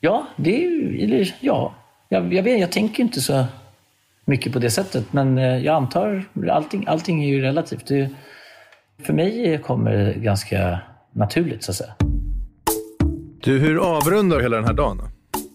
Ja, 0.00 0.26
det 0.36 0.64
är, 0.64 1.04
eller, 1.04 1.34
ja. 1.40 1.74
Jag, 2.08 2.34
jag, 2.34 2.42
vet, 2.42 2.60
jag 2.60 2.72
tänker 2.72 3.02
inte 3.02 3.20
så 3.20 3.44
mycket 4.24 4.52
på 4.52 4.58
det 4.58 4.70
sättet, 4.70 5.12
men 5.12 5.38
eh, 5.38 5.58
jag 5.58 5.74
antar 5.74 6.24
allting, 6.50 6.84
allting 6.88 7.24
är 7.24 7.28
ju 7.28 7.40
relativt. 7.40 7.86
Det, 7.86 8.10
för 9.02 9.12
mig 9.12 9.58
kommer 9.58 9.90
det 9.90 10.14
ganska 10.14 10.78
naturligt, 11.12 11.64
så 11.64 11.70
att 11.70 11.76
säga. 11.76 11.94
Du, 13.42 13.58
hur 13.58 13.96
avrundar 13.96 14.36
du 14.36 14.42
hela 14.42 14.56
den 14.56 14.64
här 14.64 14.72
dagen? 14.72 15.00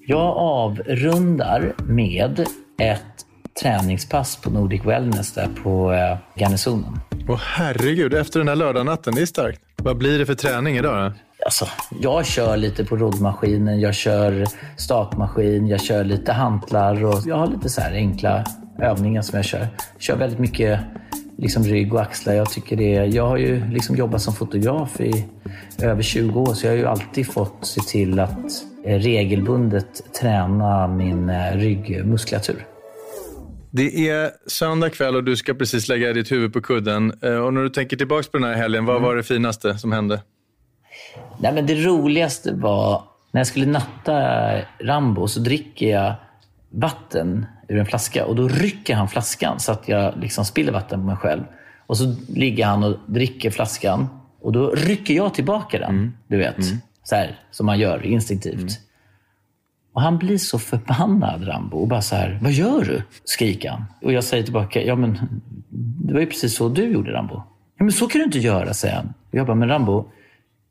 Jag 0.07 0.37
avrundar 0.37 1.73
med 1.87 2.39
ett 2.79 3.25
träningspass 3.61 4.41
på 4.41 4.49
Nordic 4.49 4.85
Wellness 4.85 5.33
där 5.33 5.49
på 5.63 5.93
eh, 5.93 6.17
Garnisonen. 6.35 6.99
Åh 7.27 7.39
herregud, 7.41 8.13
efter 8.13 8.39
den 8.39 8.47
här 8.47 8.55
lördagnatten, 8.55 9.15
det 9.15 9.21
är 9.21 9.25
starkt. 9.25 9.61
Vad 9.75 9.97
blir 9.97 10.19
det 10.19 10.25
för 10.25 10.33
träning 10.33 10.77
idag 10.77 11.11
då? 11.11 11.17
Alltså, 11.45 11.67
jag 12.01 12.25
kör 12.25 12.57
lite 12.57 12.85
på 12.85 12.97
roddmaskinen, 12.97 13.79
jag 13.79 13.95
kör 13.95 14.45
stakmaskin, 14.77 15.67
jag 15.67 15.81
kör 15.81 16.03
lite 16.03 16.31
hantlar 16.31 17.05
och 17.05 17.19
jag 17.25 17.35
har 17.35 17.47
lite 17.47 17.69
så 17.69 17.81
enkla 17.81 18.45
övningar 18.79 19.21
som 19.21 19.37
jag 19.37 19.45
kör. 19.45 19.59
Jag 19.93 20.01
kör 20.01 20.15
väldigt 20.15 20.39
mycket 20.39 20.79
liksom 21.37 21.63
rygg 21.63 21.93
och 21.93 22.01
axlar. 22.01 22.33
Jag, 22.33 22.49
tycker 22.49 22.75
det, 22.75 22.91
jag 23.05 23.27
har 23.27 23.37
ju 23.37 23.69
liksom 23.69 23.95
jobbat 23.95 24.21
som 24.21 24.33
fotograf 24.33 25.01
i 25.01 25.25
över 25.81 26.01
20 26.01 26.39
år 26.39 26.53
så 26.53 26.65
jag 26.65 26.71
har 26.71 26.77
ju 26.77 26.85
alltid 26.85 27.33
fått 27.33 27.57
se 27.61 27.81
till 27.81 28.19
att 28.19 28.51
regelbundet 28.85 30.13
träna 30.21 30.87
min 30.87 31.29
eh, 31.29 31.55
ryggmuskulatur. 31.55 32.65
Det 33.75 34.09
är 34.09 34.31
söndag 34.47 34.89
kväll 34.89 35.15
och 35.15 35.23
du 35.23 35.35
ska 35.35 35.53
precis 35.53 35.87
lägga 35.87 36.13
ditt 36.13 36.31
huvud 36.31 36.53
på 36.53 36.61
kudden. 36.61 37.13
Eh, 37.21 37.35
och 37.35 37.53
när 37.53 37.61
du 37.61 37.69
tänker 37.69 37.97
tillbaka 37.97 38.27
på 38.31 38.37
den 38.37 38.47
här 38.47 38.55
helgen, 38.55 38.85
vad 38.85 39.01
var 39.01 39.15
det 39.15 39.23
finaste 39.23 39.77
som 39.77 39.91
hände? 39.91 40.21
Nej, 41.39 41.53
men 41.53 41.65
det 41.65 41.75
roligaste 41.75 42.53
var 42.53 43.03
när 43.31 43.39
jag 43.39 43.47
skulle 43.47 43.65
natta 43.65 44.13
Rambo 44.79 45.27
så 45.27 45.39
dricker 45.39 45.89
jag 45.89 46.13
vatten 46.69 47.45
ur 47.69 47.79
en 47.79 47.85
flaska 47.85 48.25
och 48.25 48.35
då 48.35 48.47
rycker 48.47 48.95
han 48.95 49.07
flaskan 49.07 49.59
så 49.59 49.71
att 49.71 49.87
jag 49.87 50.13
liksom 50.17 50.45
spiller 50.45 50.71
vatten 50.71 50.99
på 50.99 51.05
mig 51.05 51.15
själv. 51.15 51.43
Och 51.87 51.97
så 51.97 52.15
ligger 52.27 52.65
han 52.65 52.83
och 52.83 52.95
dricker 53.05 53.51
flaskan 53.51 54.07
och 54.41 54.51
då 54.51 54.69
rycker 54.69 55.13
jag 55.13 55.33
tillbaka 55.33 55.79
den. 55.79 56.17
Du 56.27 56.37
vet, 56.37 56.55
så 57.03 57.15
här 57.15 57.39
som 57.51 57.65
man 57.65 57.79
gör 57.79 58.05
instinktivt. 58.05 58.79
Och 59.93 60.01
han 60.01 60.17
blir 60.17 60.37
så 60.37 60.59
förbannad, 60.59 61.47
Rambo, 61.47 61.77
och 61.77 61.87
bara 61.87 62.01
så 62.01 62.15
här, 62.15 62.39
vad 62.41 62.51
gör 62.51 62.83
du? 62.85 63.01
skriker 63.23 63.69
han. 63.69 63.85
Och 64.01 64.13
jag 64.13 64.23
säger 64.23 64.43
tillbaka, 64.43 64.81
ja 64.81 64.95
men 64.95 65.19
det 66.05 66.13
var 66.13 66.19
ju 66.19 66.25
precis 66.25 66.55
så 66.55 66.69
du 66.69 66.83
gjorde, 66.83 67.13
Rambo. 67.13 67.35
Ja 67.77 67.83
men 67.83 67.91
så 67.91 68.07
kan 68.07 68.19
du 68.19 68.25
inte 68.25 68.39
göra, 68.39 68.73
säger 68.73 68.95
han. 68.95 69.13
Och 69.31 69.35
jag 69.35 69.47
bara, 69.47 69.55
men 69.55 69.69
Rambo, 69.69 70.05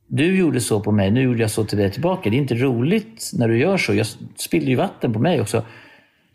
du 0.06 0.36
gjorde 0.36 0.60
så 0.60 0.80
på 0.80 0.92
mig, 0.92 1.10
nu 1.10 1.22
gjorde 1.22 1.40
jag 1.40 1.50
så 1.50 1.64
till 1.64 1.78
dig 1.78 1.92
tillbaka. 1.92 2.30
Det 2.30 2.36
är 2.36 2.38
inte 2.38 2.54
roligt 2.54 3.30
när 3.34 3.48
du 3.48 3.58
gör 3.58 3.76
så. 3.76 3.94
Jag 3.94 4.06
spillde 4.36 4.70
ju 4.70 4.76
vatten 4.76 5.12
på 5.12 5.18
mig 5.18 5.40
också. 5.40 5.64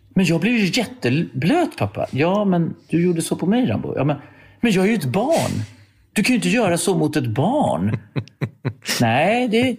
Men 0.10 0.26
jag 0.26 0.42
blev 0.42 0.54
ju 0.54 0.66
jätteblöt 0.66 1.78
pappa. 1.78 2.08
Ja, 2.12 2.46
men 2.46 2.76
du 2.90 3.04
gjorde 3.04 3.22
så 3.22 3.36
på 3.36 3.46
mig 3.46 3.66
Rambo. 3.66 3.94
Ja, 3.98 4.04
men, 4.04 4.16
men 4.62 4.72
jag 4.72 4.86
är 4.86 4.90
ju 4.90 4.96
ett 4.96 5.06
barn. 5.06 5.52
Du 6.14 6.24
kan 6.24 6.34
ju 6.34 6.36
inte 6.36 6.50
göra 6.50 6.78
så 6.78 6.98
mot 6.98 7.16
ett 7.16 7.28
barn. 7.28 7.98
Nej, 9.02 9.48
det, 9.48 9.78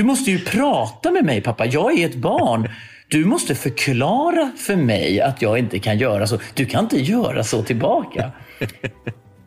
du 0.00 0.04
måste 0.04 0.30
ju 0.30 0.38
prata 0.38 1.10
med 1.10 1.24
mig 1.24 1.40
pappa. 1.40 1.66
Jag 1.66 1.98
är 1.98 2.06
ett 2.06 2.14
barn. 2.14 2.68
Du 3.08 3.24
måste 3.24 3.54
förklara 3.54 4.50
för 4.56 4.76
mig 4.76 5.20
att 5.20 5.42
jag 5.42 5.58
inte 5.58 5.78
kan 5.78 5.98
göra 5.98 6.26
så. 6.26 6.38
Du 6.54 6.66
kan 6.66 6.84
inte 6.84 7.00
göra 7.00 7.44
så 7.44 7.62
tillbaka. 7.62 8.30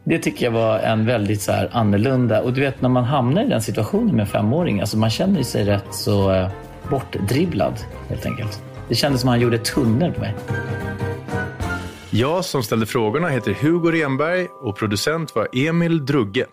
Det 0.04 0.20
tycker 0.20 0.46
jag 0.46 0.52
var 0.52 0.80
en 0.80 1.06
väldigt 1.06 1.42
så 1.42 1.52
här 1.52 1.70
annorlunda. 1.72 2.42
Och 2.42 2.54
du 2.54 2.62
vet 2.62 2.82
när 2.82 2.90
man 2.90 3.04
hamnar 3.04 3.44
i 3.44 3.48
den 3.48 3.62
situationen 3.62 4.16
med 4.16 4.22
en 4.22 4.28
femåring, 4.28 4.80
alltså 4.80 4.98
man 4.98 5.10
känner 5.10 5.44
sig 5.44 5.66
rätt 5.66 5.88
så 5.92 6.32
eh, 6.34 6.50
bortdribblad 6.90 7.80
helt 8.10 8.26
enkelt. 8.26 8.64
Det 8.90 8.96
kändes 8.96 9.22
som 9.22 9.30
att 9.30 9.34
han 9.34 9.42
gjorde 9.42 9.58
tunnel 9.58 10.12
på 10.12 10.20
mig. 10.20 10.36
Jag 12.10 12.46
som 12.46 12.64
ställde 12.64 12.86
frågorna 12.86 13.28
heter 13.28 13.54
Hugo 13.54 13.92
Renberg 13.92 14.48
och 14.64 14.78
producent 14.78 15.36
var 15.36 15.48
Emil 15.68 16.06
Drugge. 16.06 16.46